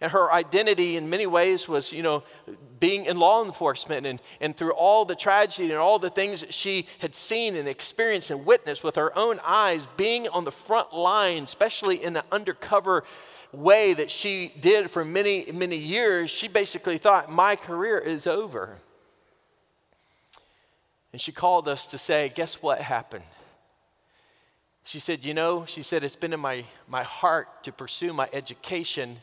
[0.00, 2.24] And her identity in many ways was you know
[2.80, 6.52] being in law enforcement and, and through all the tragedy and all the things that
[6.52, 10.92] she had seen and experienced and witnessed with her own eyes being on the front
[10.92, 13.04] line especially in the undercover
[13.56, 18.78] way that she did for many, many years, she basically thought, my career is over.
[21.12, 23.24] And she called us to say, guess what happened?
[24.84, 28.28] She said, You know, she said, it's been in my, my heart to pursue my
[28.32, 29.16] education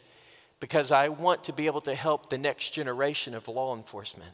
[0.59, 4.33] because I want to be able to help the next generation of law enforcement.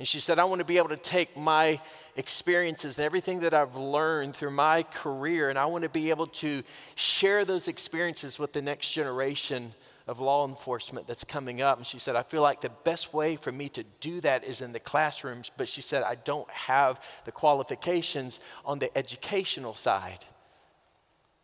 [0.00, 1.78] And she said, I want to be able to take my
[2.16, 6.28] experiences and everything that I've learned through my career, and I want to be able
[6.28, 6.62] to
[6.94, 9.74] share those experiences with the next generation
[10.08, 11.76] of law enforcement that's coming up.
[11.76, 14.62] And she said, I feel like the best way for me to do that is
[14.62, 20.24] in the classrooms, but she said, I don't have the qualifications on the educational side.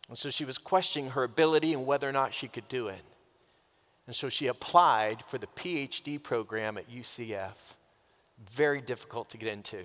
[0.09, 3.03] And so she was questioning her ability and whether or not she could do it.
[4.07, 7.75] And so she applied for the PhD program at UCF
[8.53, 9.77] very difficult to get into.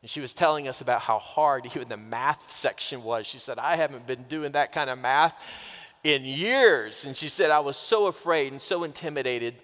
[0.00, 3.26] And she was telling us about how hard even the math section was.
[3.26, 5.34] She said, I haven't been doing that kind of math
[6.04, 7.04] in years.
[7.04, 9.54] And she said, I was so afraid and so intimidated.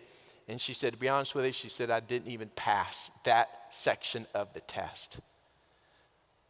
[0.49, 3.49] And she said, to be honest with you, she said, I didn't even pass that
[3.71, 5.21] section of the test.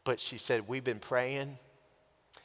[0.05, 1.57] But she said, We've been praying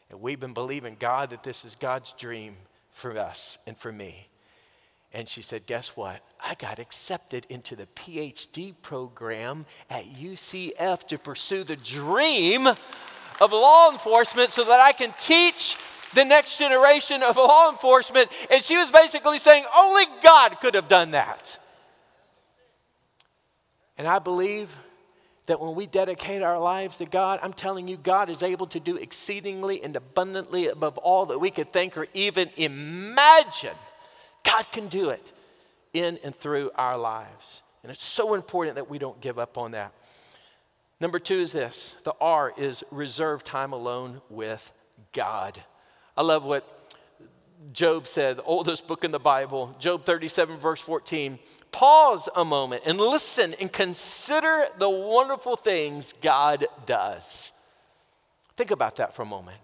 [0.10, 2.56] and we've been believing God that this is God's dream
[2.92, 4.29] for us and for me.
[5.14, 6.22] And she said, Guess what?
[6.44, 13.92] I got accepted into the PhD program at UCF to pursue the dream of law
[13.92, 15.76] enforcement so that I can teach
[16.14, 18.30] the next generation of law enforcement.
[18.52, 21.58] And she was basically saying, Only God could have done that.
[23.98, 24.78] And I believe
[25.48, 28.80] that when we dedicate our lives to God, I'm telling you, God is able to
[28.80, 33.76] do exceedingly and abundantly above all that we could think or even imagine.
[34.44, 35.32] God can do it
[35.94, 37.62] in and through our lives.
[37.84, 39.94] And it's so important that we don't give up on that.
[41.00, 44.72] Number two is this the R is reserve time alone with
[45.14, 45.62] God.
[46.18, 46.76] I love what
[47.74, 51.40] Job said, the oldest book in the Bible, Job 37, verse 14.
[51.72, 57.52] Pause a moment and listen and consider the wonderful things God does.
[58.58, 59.58] Think about that for a moment.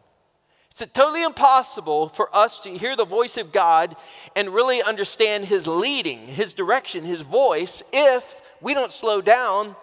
[0.77, 3.95] It's totally impossible for us to hear the voice of God
[4.35, 9.77] and really understand His leading, His direction, His voice if we don't slow down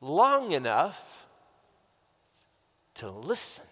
[0.00, 1.24] long enough
[2.94, 3.64] to listen.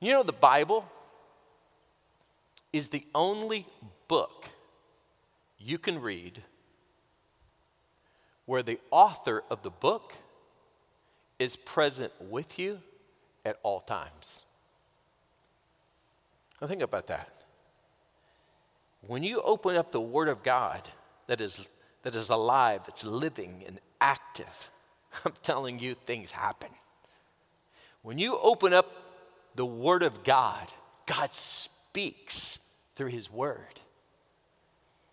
[0.00, 0.84] You know, the Bible
[2.72, 3.66] is the only
[4.08, 4.48] book
[5.60, 6.42] you can read
[8.46, 10.12] where the author of the book
[11.44, 12.80] is present with you
[13.44, 14.42] at all times.
[16.60, 17.28] Now, think about that.
[19.06, 20.80] When you open up the Word of God
[21.26, 21.66] that is,
[22.02, 24.70] that is alive, that's living and active,
[25.24, 26.70] I'm telling you, things happen.
[28.02, 28.90] When you open up
[29.54, 30.66] the Word of God,
[31.06, 33.80] God speaks through His Word.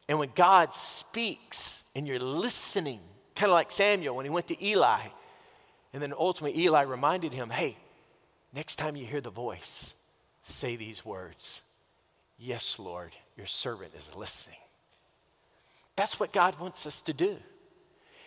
[0.08, 3.02] And when God speaks and you're listening,
[3.36, 5.02] kind of like Samuel when he went to Eli,
[5.94, 7.78] and then ultimately Eli reminded him, hey,
[8.54, 9.96] next time you hear the voice,
[10.42, 11.62] say these words
[12.44, 14.58] Yes, Lord, your servant is listening.
[15.96, 17.38] That's what God wants us to do.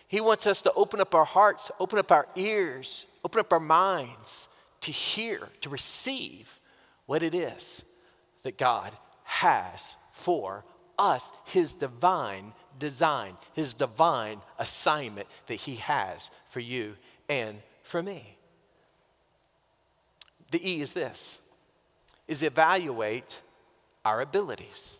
[0.07, 3.59] He wants us to open up our hearts, open up our ears, open up our
[3.59, 4.47] minds
[4.81, 6.61] to hear, to receive
[7.07, 7.83] what it is
[8.43, 8.93] that God
[9.23, 10.63] has for
[10.97, 16.95] us, His divine design, His divine assignment that He has for you
[17.29, 18.37] and for me.
[20.51, 21.39] The E is this
[22.27, 23.41] is evaluate
[24.03, 24.97] our abilities.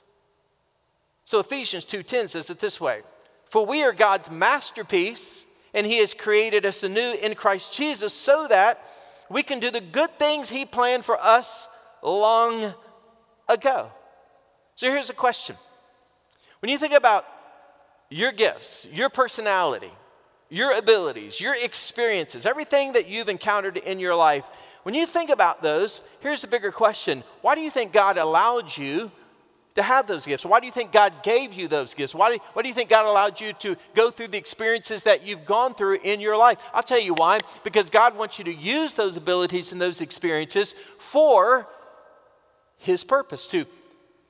[1.26, 3.02] So Ephesians 2:10 says it this way:
[3.46, 8.48] For we are God's masterpiece, and he has created us anew in Christ Jesus so
[8.48, 8.84] that
[9.30, 11.68] we can do the good things he planned for us
[12.04, 12.74] long
[13.50, 13.92] ago.
[14.76, 15.56] So here's a question.
[16.60, 17.26] When you think about
[18.10, 19.92] your gifts, your personality,
[20.50, 24.50] your abilities, your experiences, everything that you've encountered in your life,
[24.84, 28.78] when you think about those, here's a bigger question Why do you think God allowed
[28.78, 29.12] you
[29.76, 30.46] to have those gifts?
[30.46, 32.16] Why do you think God gave you those gifts?
[32.16, 35.26] Why do, why do you think God allowed you to go through the experiences that
[35.26, 36.64] you've gone through in your life?
[36.74, 37.42] I'll tell you why.
[37.64, 41.68] Because God wants you to use those abilities and those experiences for
[42.78, 43.66] His purpose, to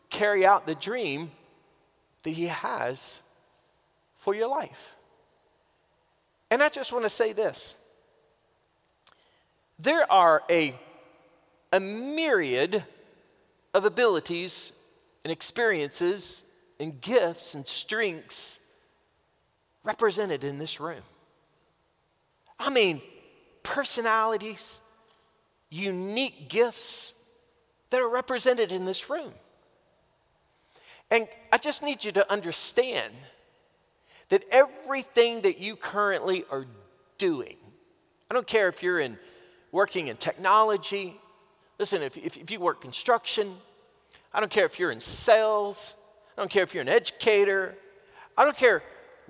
[0.09, 1.31] carry out the dream
[2.23, 3.19] that He has
[4.15, 4.94] for your life.
[6.51, 7.75] And I just want to say this
[9.77, 10.73] there are a,
[11.73, 12.83] a myriad
[13.73, 14.71] of abilities
[15.23, 16.43] and experiences
[16.79, 18.59] and gifts and strengths
[19.83, 21.01] represented in this room.
[22.59, 23.01] I mean,
[23.63, 24.79] personalities,
[25.69, 27.27] unique gifts
[27.89, 29.33] that are represented in this room.
[31.11, 33.13] And I just need you to understand
[34.29, 36.65] that everything that you currently are
[37.17, 37.57] doing,
[38.29, 39.17] I don't care if you're in
[39.71, 41.19] working in technology,
[41.79, 43.55] listen, if, if, if you work construction,
[44.33, 45.95] I don't care if you're in sales,
[46.37, 47.75] I don't care if you're an educator,
[48.37, 48.83] I don't care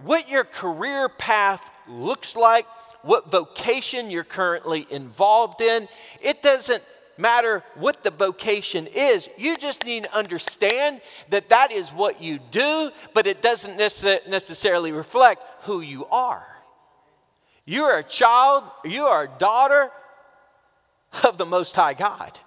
[0.04, 2.66] what your career path looks like,
[3.02, 5.88] what vocation you're currently involved in.
[6.22, 6.84] It doesn't
[7.18, 9.30] matter what the vocation is.
[9.38, 14.91] You just need to understand that that is what you do, but it doesn't necessarily
[14.91, 16.45] reflect who you are.
[17.66, 19.91] You are a child, you are a daughter
[21.24, 22.38] of the Most High God.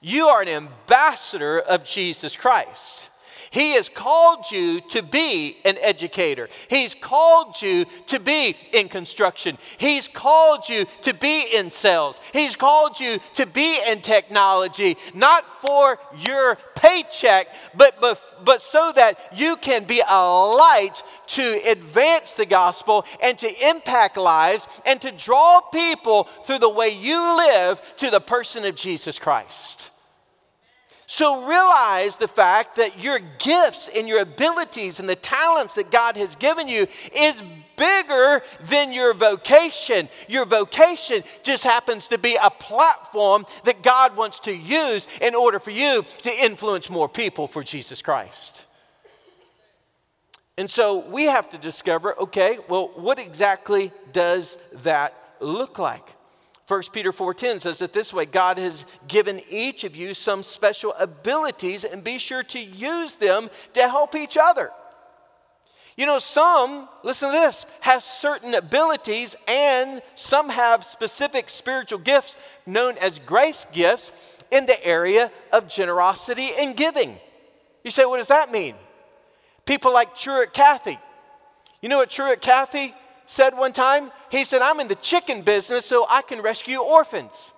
[0.00, 3.09] You are an ambassador of Jesus Christ.
[3.50, 6.48] He has called you to be an educator.
[6.68, 9.58] He's called you to be in construction.
[9.76, 12.20] He's called you to be in sales.
[12.32, 18.92] He's called you to be in technology, not for your paycheck, but, but, but so
[18.94, 25.02] that you can be a light to advance the gospel and to impact lives and
[25.02, 29.89] to draw people through the way you live to the person of Jesus Christ.
[31.10, 36.16] So realize the fact that your gifts and your abilities and the talents that God
[36.16, 37.42] has given you is
[37.76, 40.08] bigger than your vocation.
[40.28, 45.58] Your vocation just happens to be a platform that God wants to use in order
[45.58, 48.66] for you to influence more people for Jesus Christ.
[50.56, 56.14] And so we have to discover okay, well, what exactly does that look like?
[56.70, 60.94] 1 Peter 4:10 says it this way, God has given each of you some special
[61.00, 64.70] abilities and be sure to use them to help each other.
[65.96, 72.36] You know, some, listen to this, have certain abilities and some have specific spiritual gifts
[72.66, 77.18] known as grace gifts in the area of generosity and giving.
[77.82, 78.76] You say, what does that mean?
[79.66, 81.00] People like Truett Cathy.
[81.82, 82.94] You know what Truett Cathy
[83.30, 84.10] said one time?
[84.28, 87.54] He said, I'm in the chicken business so I can rescue orphans.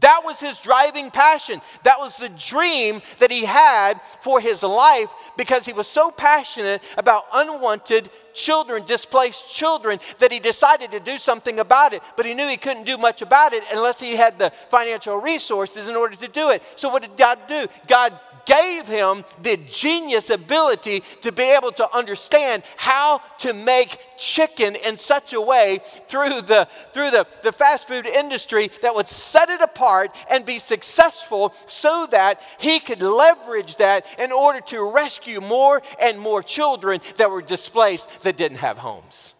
[0.00, 1.60] That was his driving passion.
[1.82, 6.82] That was the dream that he had for his life because he was so passionate
[6.96, 12.02] about unwanted children, displaced children, that he decided to do something about it.
[12.16, 15.88] But he knew he couldn't do much about it unless he had the financial resources
[15.88, 16.62] in order to do it.
[16.76, 17.66] So, what did God do?
[17.86, 24.74] God gave him the genius ability to be able to understand how to make chicken
[24.76, 29.48] in such a way through the, through the, the fast food industry that would set
[29.48, 35.40] it apart and be successful so that he could leverage that in order to rescue
[35.40, 39.34] more and more children that were displaced that didn't have homes.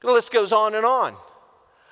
[0.00, 1.16] The list goes on and on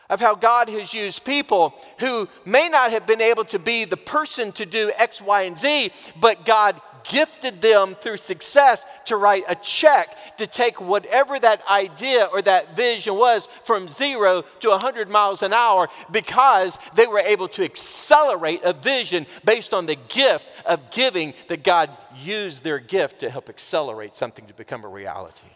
[0.09, 3.97] of how God has used people who may not have been able to be the
[3.97, 9.45] person to do X, Y, and Z, but God gifted them through success to write
[9.49, 15.09] a check to take whatever that idea or that vision was from zero to 100
[15.09, 20.47] miles an hour because they were able to accelerate a vision based on the gift
[20.67, 21.91] of giving that God
[22.23, 25.49] used their gift to help accelerate something to become a reality.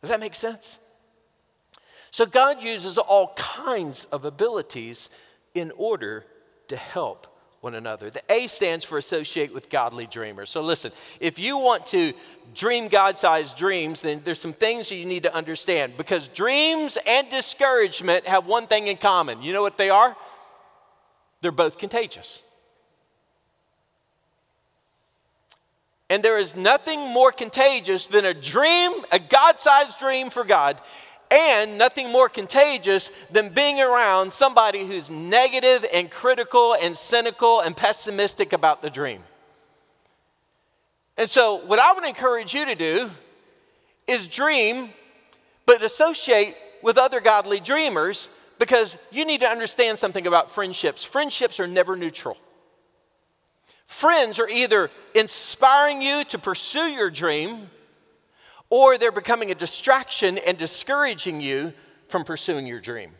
[0.00, 0.78] Does that make sense?
[2.10, 5.10] So God uses all kinds of abilities
[5.54, 6.26] in order
[6.68, 7.26] to help
[7.60, 8.10] one another.
[8.10, 10.50] The A stands for associate with godly dreamers.
[10.50, 12.12] So listen, if you want to
[12.54, 16.96] dream God sized dreams, then there's some things that you need to understand because dreams
[17.06, 19.42] and discouragement have one thing in common.
[19.42, 20.16] You know what they are?
[21.42, 22.42] They're both contagious.
[26.08, 30.80] And there is nothing more contagious than a dream, a God sized dream for God,
[31.30, 37.76] and nothing more contagious than being around somebody who's negative and critical and cynical and
[37.76, 39.22] pessimistic about the dream.
[41.16, 43.10] And so, what I would encourage you to do
[44.06, 44.90] is dream,
[45.66, 48.28] but associate with other godly dreamers
[48.58, 51.04] because you need to understand something about friendships.
[51.04, 52.36] Friendships are never neutral.
[53.86, 57.70] Friends are either inspiring you to pursue your dream
[58.70, 61.72] or they're becoming a distraction and discouraging you
[62.08, 63.10] from pursuing your dream.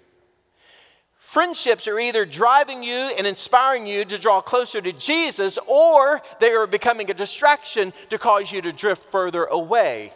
[1.18, 6.51] Friendships are either driving you and inspiring you to draw closer to Jesus, or they
[6.51, 10.12] are becoming a distraction to cause you to drift further away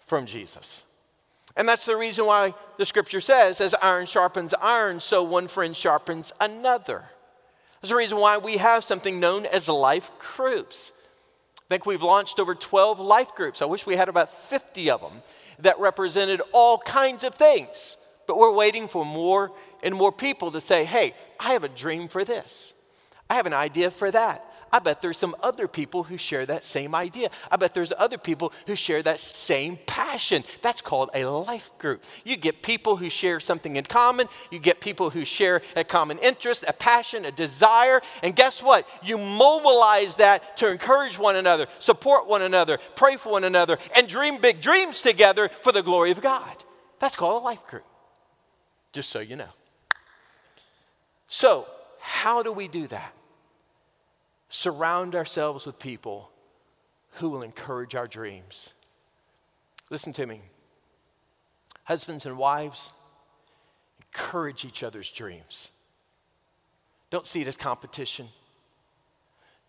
[0.00, 0.84] from Jesus.
[1.56, 5.74] And that's the reason why the scripture says, as iron sharpens iron, so one friend
[5.74, 7.06] sharpens another.
[7.80, 10.92] That's the reason why we have something known as life groups.
[11.66, 13.60] I think we've launched over 12 life groups.
[13.60, 15.22] I wish we had about 50 of them
[15.58, 17.96] that represented all kinds of things.
[18.28, 19.50] But we're waiting for more
[19.82, 22.72] and more people to say, hey, I have a dream for this.
[23.28, 24.44] I have an idea for that.
[24.76, 27.30] I bet there's some other people who share that same idea.
[27.50, 30.44] I bet there's other people who share that same passion.
[30.60, 32.04] That's called a life group.
[32.26, 36.18] You get people who share something in common, you get people who share a common
[36.18, 38.86] interest, a passion, a desire, and guess what?
[39.02, 44.06] You mobilize that to encourage one another, support one another, pray for one another, and
[44.06, 46.54] dream big dreams together for the glory of God.
[46.98, 47.86] That's called a life group.
[48.92, 49.54] Just so you know.
[51.28, 51.66] So,
[51.98, 53.14] how do we do that?
[54.48, 56.30] Surround ourselves with people
[57.12, 58.74] who will encourage our dreams.
[59.90, 60.40] Listen to me.
[61.84, 62.92] Husbands and wives,
[64.12, 65.70] encourage each other's dreams.
[67.10, 68.26] Don't see it as competition.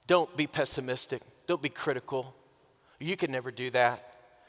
[0.08, 1.22] Don't be pessimistic.
[1.46, 2.34] Don't be critical.
[3.00, 4.04] You can never do that.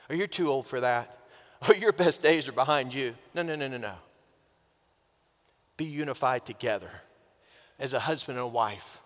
[0.08, 1.14] Or you're too old for that.
[1.68, 3.14] Or your best days are behind you.
[3.34, 3.94] No, no, no, no, no.
[5.76, 6.88] Be unified together
[7.80, 9.00] as a husband and a wife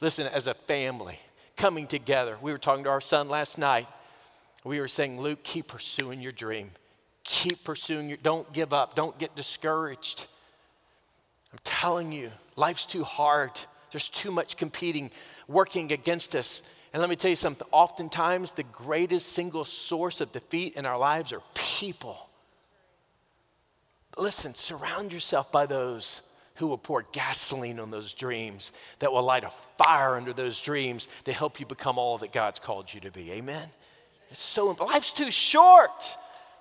[0.00, 1.18] Listen, as a family,
[1.56, 2.36] coming together.
[2.40, 3.86] We were talking to our son last night.
[4.64, 6.70] We were saying, Luke, keep pursuing your dream.
[7.24, 8.94] Keep pursuing your, don't give up.
[8.94, 10.26] Don't get discouraged.
[11.52, 13.52] I'm telling you, life's too hard.
[13.90, 15.10] There's too much competing,
[15.48, 16.62] working against us.
[16.92, 20.98] And let me tell you something oftentimes, the greatest single source of defeat in our
[20.98, 22.28] lives are people.
[24.18, 26.22] Listen, surround yourself by those
[26.56, 31.08] who will pour gasoline on those dreams, that will light a fire under those dreams
[31.24, 33.32] to help you become all that God's called you to be.
[33.32, 33.68] Amen?
[34.30, 36.16] It's so, life's too short.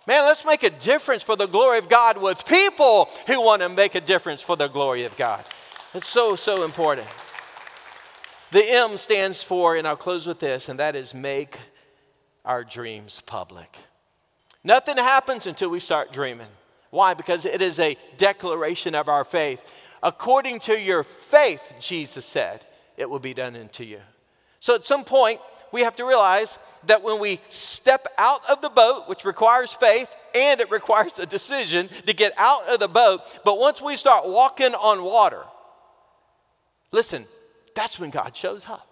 [0.08, 3.70] Man, let's make a difference for the glory of God with people who want to
[3.70, 5.44] make a difference for the glory of God.
[5.94, 7.08] It's so, so important.
[8.52, 11.58] The M stands for, and I'll close with this, and that is make
[12.44, 13.76] our dreams public.
[14.64, 16.48] Nothing happens until we start dreaming.
[16.92, 17.14] Why?
[17.14, 19.74] Because it is a declaration of our faith.
[20.06, 22.64] According to your faith, Jesus said,
[22.96, 24.00] it will be done unto you.
[24.60, 25.40] So at some point,
[25.72, 30.16] we have to realize that when we step out of the boat, which requires faith
[30.36, 34.28] and it requires a decision to get out of the boat, but once we start
[34.28, 35.42] walking on water,
[36.92, 37.26] listen,
[37.76, 38.88] that's when God shows up.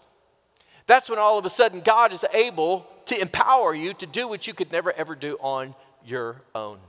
[0.88, 4.47] That's when all of a sudden God is able to empower you to do what
[4.47, 6.80] you could never ever do on your own.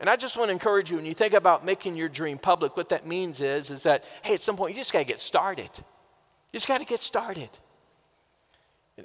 [0.00, 2.76] And I just want to encourage you when you think about making your dream public,
[2.76, 5.20] what that means is, is that, hey, at some point you just got to get
[5.20, 5.70] started.
[5.74, 7.48] You just got to get started.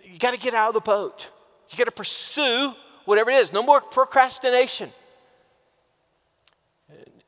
[0.03, 1.29] You got to get out of the boat.
[1.69, 2.73] You got to pursue
[3.05, 3.53] whatever it is.
[3.53, 4.89] No more procrastination.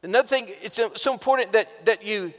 [0.04, 2.34] Another thing, it's so important that, that you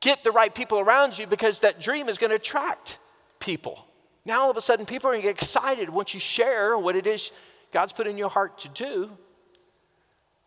[0.00, 2.98] get the right people around you because that dream is going to attract
[3.38, 3.84] people.
[4.24, 6.96] Now, all of a sudden, people are going to get excited once you share what
[6.96, 7.30] it is
[7.70, 9.10] God's put in your heart to do.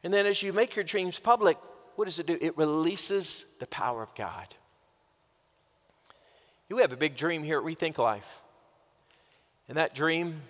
[0.04, 1.58] And then as you make your dreams public,
[1.96, 2.38] what does it do?
[2.42, 4.48] It releases the power of God.
[6.70, 8.40] You have a big dream here at Rethink Life.
[9.68, 10.42] And that dream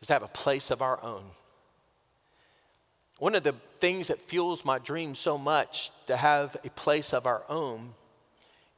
[0.00, 1.24] is to have a place of our own.
[3.18, 7.26] One of the things that fuels my dream so much to have a place of
[7.26, 7.94] our own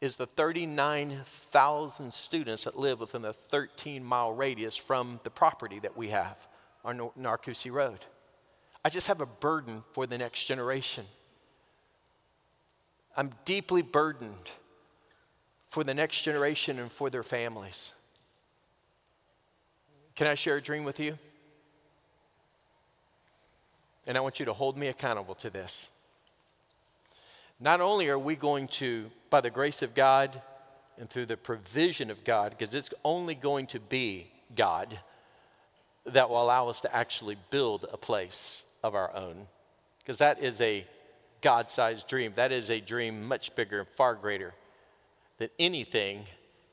[0.01, 5.97] is the 39,000 students that live within a 13 mile radius from the property that
[5.97, 6.47] we have
[6.85, 8.05] on Narcoossee Road.
[8.85, 11.05] I just have a burden for the next generation.
[13.17, 14.51] I'm deeply burdened
[15.67, 17.93] for the next generation and for their families.
[20.15, 21.19] Can I share a dream with you?
[24.07, 25.89] And I want you to hold me accountable to this.
[27.61, 30.41] Not only are we going to, by the grace of God
[30.97, 34.99] and through the provision of God, because it's only going to be God
[36.07, 39.47] that will allow us to actually build a place of our own,
[39.99, 40.87] because that is a
[41.41, 42.33] God sized dream.
[42.37, 44.55] That is a dream much bigger and far greater
[45.39, 46.25] than anything,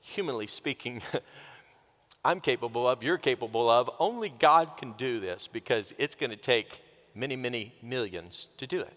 [0.02, 1.02] humanly speaking,
[2.26, 3.90] I'm capable of, you're capable of.
[4.00, 6.82] Only God can do this because it's going to take
[7.14, 8.94] many, many millions to do it.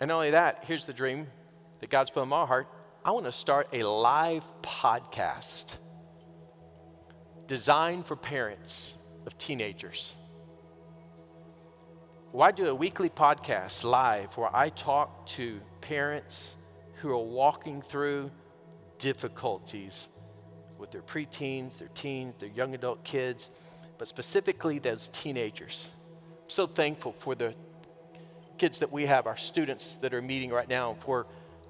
[0.00, 1.26] And not only that, here's the dream
[1.80, 2.68] that God's put in my heart
[3.06, 5.76] I want to start a live podcast
[7.46, 8.96] designed for parents
[9.26, 10.16] of teenagers.
[12.34, 16.56] Why do a weekly podcast live where I talk to parents
[16.94, 18.32] who are walking through
[18.98, 20.08] difficulties
[20.76, 23.50] with their preteens, their teens, their young adult kids,
[23.98, 25.92] but specifically those teenagers?
[26.42, 27.54] I'm so thankful for the
[28.58, 31.28] kids that we have, our students that are meeting right now, for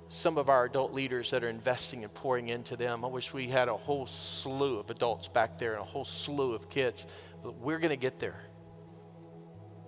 [0.09, 3.05] some of our adult leaders that are investing and pouring into them.
[3.05, 6.55] I wish we had a whole slew of adults back there and a whole slew
[6.55, 7.07] of kids,
[7.43, 8.41] but we're going to get there.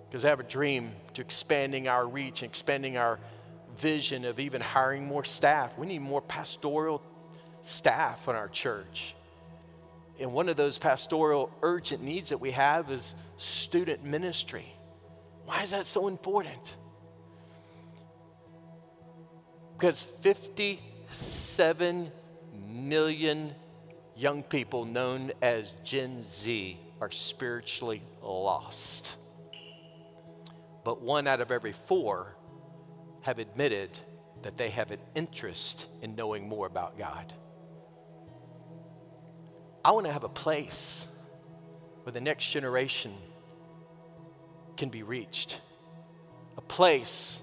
[0.09, 3.19] Because I have a dream to expanding our reach and expanding our
[3.77, 5.77] vision of even hiring more staff.
[5.77, 7.01] We need more pastoral
[7.61, 9.15] staff in our church.
[10.19, 14.65] And one of those pastoral urgent needs that we have is student ministry.
[15.45, 16.75] Why is that so important?
[19.77, 22.11] Because 57
[22.67, 23.53] million
[24.15, 29.16] young people known as Gen Z are spiritually lost.
[30.87, 32.33] But one out of every four
[33.23, 33.89] have admitted
[34.43, 37.33] that they have an interest in knowing more about God.
[39.83, 41.05] I want to have a place
[42.03, 43.11] where the next generation
[44.77, 45.59] can be reached,
[46.55, 47.41] a place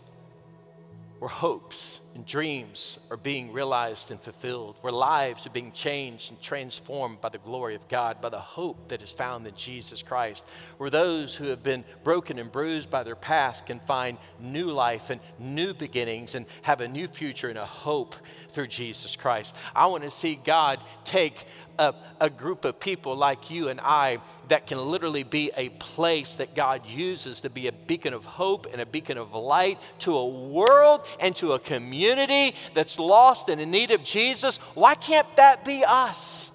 [1.19, 6.41] where hopes and dreams are being realized and fulfilled, where lives are being changed and
[6.43, 10.45] transformed by the glory of God, by the hope that is found in Jesus Christ,
[10.77, 15.11] where those who have been broken and bruised by their past can find new life
[15.11, 18.15] and new beginnings and have a new future and a hope
[18.51, 19.57] through Jesus Christ.
[19.75, 21.47] I want to see God take
[21.79, 24.18] a, a, group of people like you and I
[24.49, 28.66] that can literally be a place that God uses to be a beacon of hope
[28.72, 33.61] and a beacon of light to a world and to a community that's lost and
[33.61, 34.59] in need of Jesus.
[34.75, 36.51] Why can't that be us?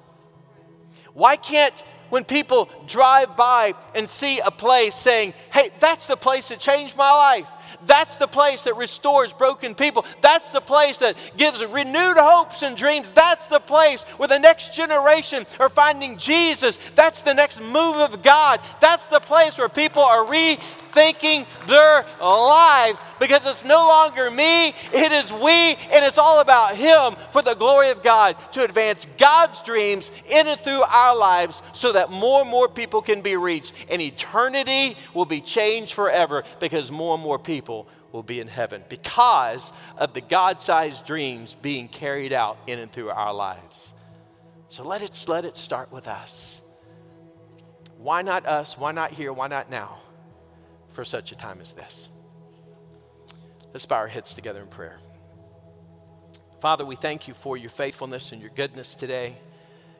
[1.14, 6.50] Why can't when people drive by and see a place saying, hey, that's the place
[6.50, 7.50] that changed my life?
[7.86, 10.06] That's the place that restores broken people.
[10.22, 13.10] That's the place that gives renewed hopes and dreams.
[13.12, 16.78] That's the place where the next generation are finding Jesus.
[16.96, 18.60] That's the next move of God.
[18.80, 20.26] That's the place where people are
[20.94, 26.76] rethinking their lives because it's no longer me, it is we, and it's all about
[26.76, 31.62] Him for the glory of God to advance God's dreams in and through our lives
[31.74, 36.44] so that more and more people can be reached and eternity will be changed forever
[36.60, 41.56] because more and more people will be in heaven because of the God sized dreams
[41.62, 43.94] being carried out in and through our lives.
[44.70, 46.62] So let it, let it start with us.
[47.98, 48.78] Why not us?
[48.78, 49.34] Why not here?
[49.34, 50.00] Why not now
[51.00, 52.10] for such a time as this?
[53.72, 54.98] Let's bow our heads together in prayer.
[56.60, 59.38] Father, we thank you for your faithfulness and your goodness today.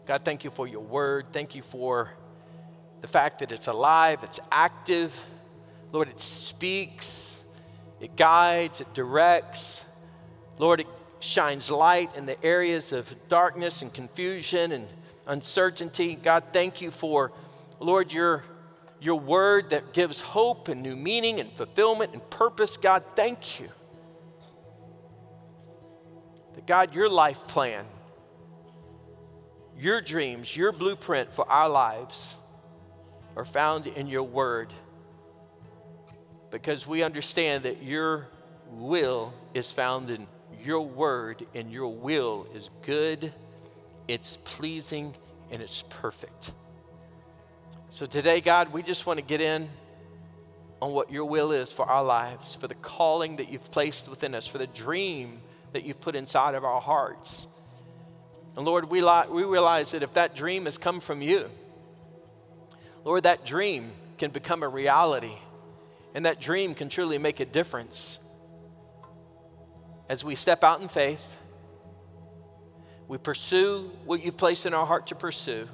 [0.06, 1.28] God, thank you for your word.
[1.32, 2.18] Thank you for
[3.00, 5.18] the fact that it's alive, it's active.
[5.94, 7.42] Lord, it speaks,
[8.02, 9.86] it guides, it directs.
[10.58, 10.88] Lord, it
[11.22, 14.86] shines light in the areas of darkness and confusion and
[15.28, 16.16] uncertainty.
[16.16, 17.32] God, thank you for,
[17.80, 18.44] Lord, your,
[19.02, 22.78] your word that gives hope and new meaning and fulfillment and purpose.
[22.78, 23.70] God, thank you.
[26.56, 27.86] That God, your life plan,
[29.78, 32.38] your dreams, your blueprint for our lives
[33.36, 34.74] are found in your word
[36.52, 38.28] because we understand that your
[38.72, 40.28] will is found in
[40.64, 43.32] your word, and your will is good,
[44.08, 45.16] it's pleasing,
[45.52, 46.52] and it's perfect.
[47.92, 49.68] So today, God, we just want to get in
[50.80, 54.36] on what your will is for our lives, for the calling that you've placed within
[54.36, 55.40] us, for the dream
[55.74, 57.48] that you've put inside of our hearts.
[58.56, 61.50] And Lord, we, li- we realize that if that dream has come from you,
[63.04, 65.36] Lord, that dream can become a reality,
[66.14, 68.20] and that dream can truly make a difference
[70.10, 71.38] as we step out in faith,
[73.08, 75.68] we pursue what you've placed in our heart to pursue,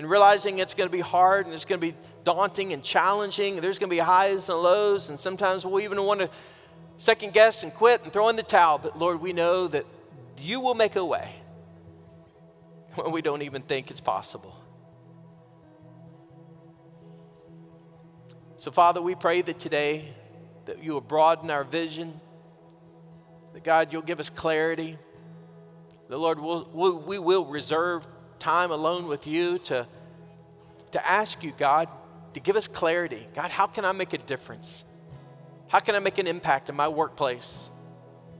[0.00, 1.94] and realizing it's going to be hard and it's going to be
[2.24, 6.02] daunting and challenging, and there's going to be highs and lows, and sometimes we'll even
[6.02, 6.30] want to
[6.96, 8.78] second guess and quit and throw in the towel.
[8.78, 9.84] But Lord, we know that
[10.40, 11.34] you will make a way
[12.94, 14.56] when we don't even think it's possible.
[18.56, 20.08] So, Father, we pray that today
[20.64, 22.18] that you will broaden our vision
[23.52, 24.96] that God, you'll give us clarity.
[26.08, 26.64] The Lord, will,
[27.06, 28.06] we will reserve
[28.40, 29.86] time alone with you to,
[30.90, 31.88] to ask you, God,
[32.34, 33.26] to give us clarity.
[33.34, 34.84] God, how can I make a difference?
[35.68, 37.70] How can I make an impact in my workplace?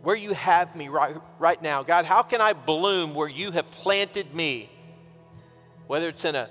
[0.02, 1.82] Where you have me right, right now.
[1.82, 4.68] God, how can I bloom where you have planted me?
[5.86, 6.48] Whether it's in a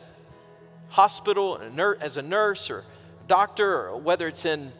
[0.89, 1.59] hospital
[2.01, 2.83] as a nurse or a
[3.27, 4.71] doctor, or whether it's in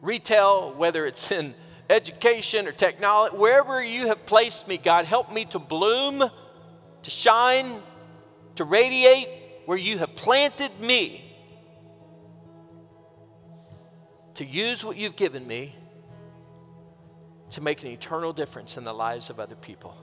[0.00, 1.54] retail, whether it's in
[1.90, 6.22] education or technology, wherever you have placed me, God, help me to bloom,
[7.08, 7.80] to shine,
[8.56, 9.28] to radiate
[9.64, 11.24] where you have planted me.
[14.34, 15.74] To use what you've given me
[17.52, 19.96] to make an eternal difference in the lives of other people.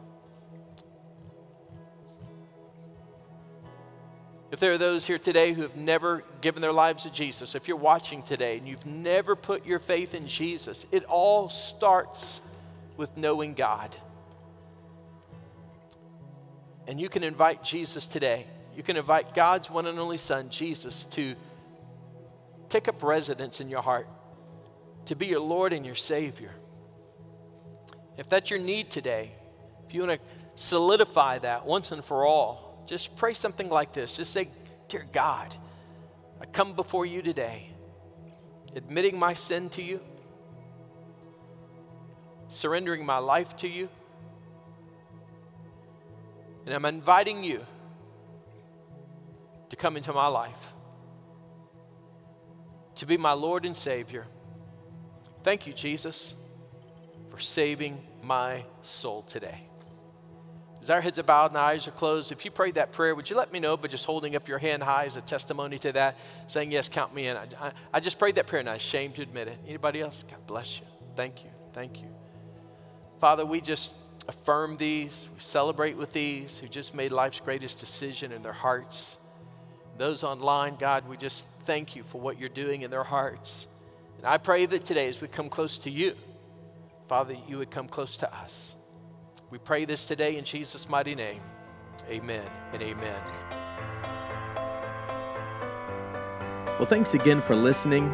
[4.50, 7.68] If there are those here today who have never given their lives to Jesus, if
[7.68, 12.42] you're watching today and you've never put your faith in Jesus, it all starts
[12.98, 13.96] with knowing God.
[16.88, 18.46] And you can invite Jesus today.
[18.76, 21.36] You can invite God's one and only Son, Jesus, to
[22.70, 24.08] take up residence in your heart,
[25.06, 26.52] to be your Lord and your Savior.
[28.18, 29.32] If that's your need today,
[29.88, 34.18] if you want to solidify that once and for all, just pray something like this.
[34.18, 34.50] Just say,
[34.88, 35.56] Dear God,
[36.40, 37.70] I come before you today,
[38.76, 40.00] admitting my sin to you,
[42.50, 43.90] surrendering my life to you,
[46.66, 47.62] and I'm inviting you
[49.70, 50.74] to come into my life,
[52.96, 54.26] to be my Lord and Savior.
[55.44, 56.36] Thank you, Jesus,
[57.30, 59.62] for saving my soul today.
[60.82, 63.16] As our heads are bowed and our eyes are closed, if you prayed that prayer,
[63.16, 65.80] would you let me know by just holding up your hand high as a testimony
[65.80, 66.16] to that,
[66.48, 67.38] saying, Yes, count me in?
[67.38, 69.58] I, I, I just prayed that prayer and I'm ashamed to admit it.
[69.68, 70.24] Anybody else?
[70.24, 70.86] God bless you.
[71.16, 71.50] Thank you.
[71.74, 72.08] Thank you.
[73.20, 73.94] Father, we just
[74.28, 79.18] affirm these, we celebrate with these who just made life's greatest decision in their hearts.
[79.98, 83.68] Those online, God, we just thank you for what you're doing in their hearts.
[84.18, 86.16] And I pray that today, as we come close to you,
[87.08, 88.76] Father, you would come close to us.
[89.50, 91.42] We pray this today in Jesus' mighty name.
[92.10, 93.22] Amen and amen.
[96.78, 98.14] Well, thanks again for listening.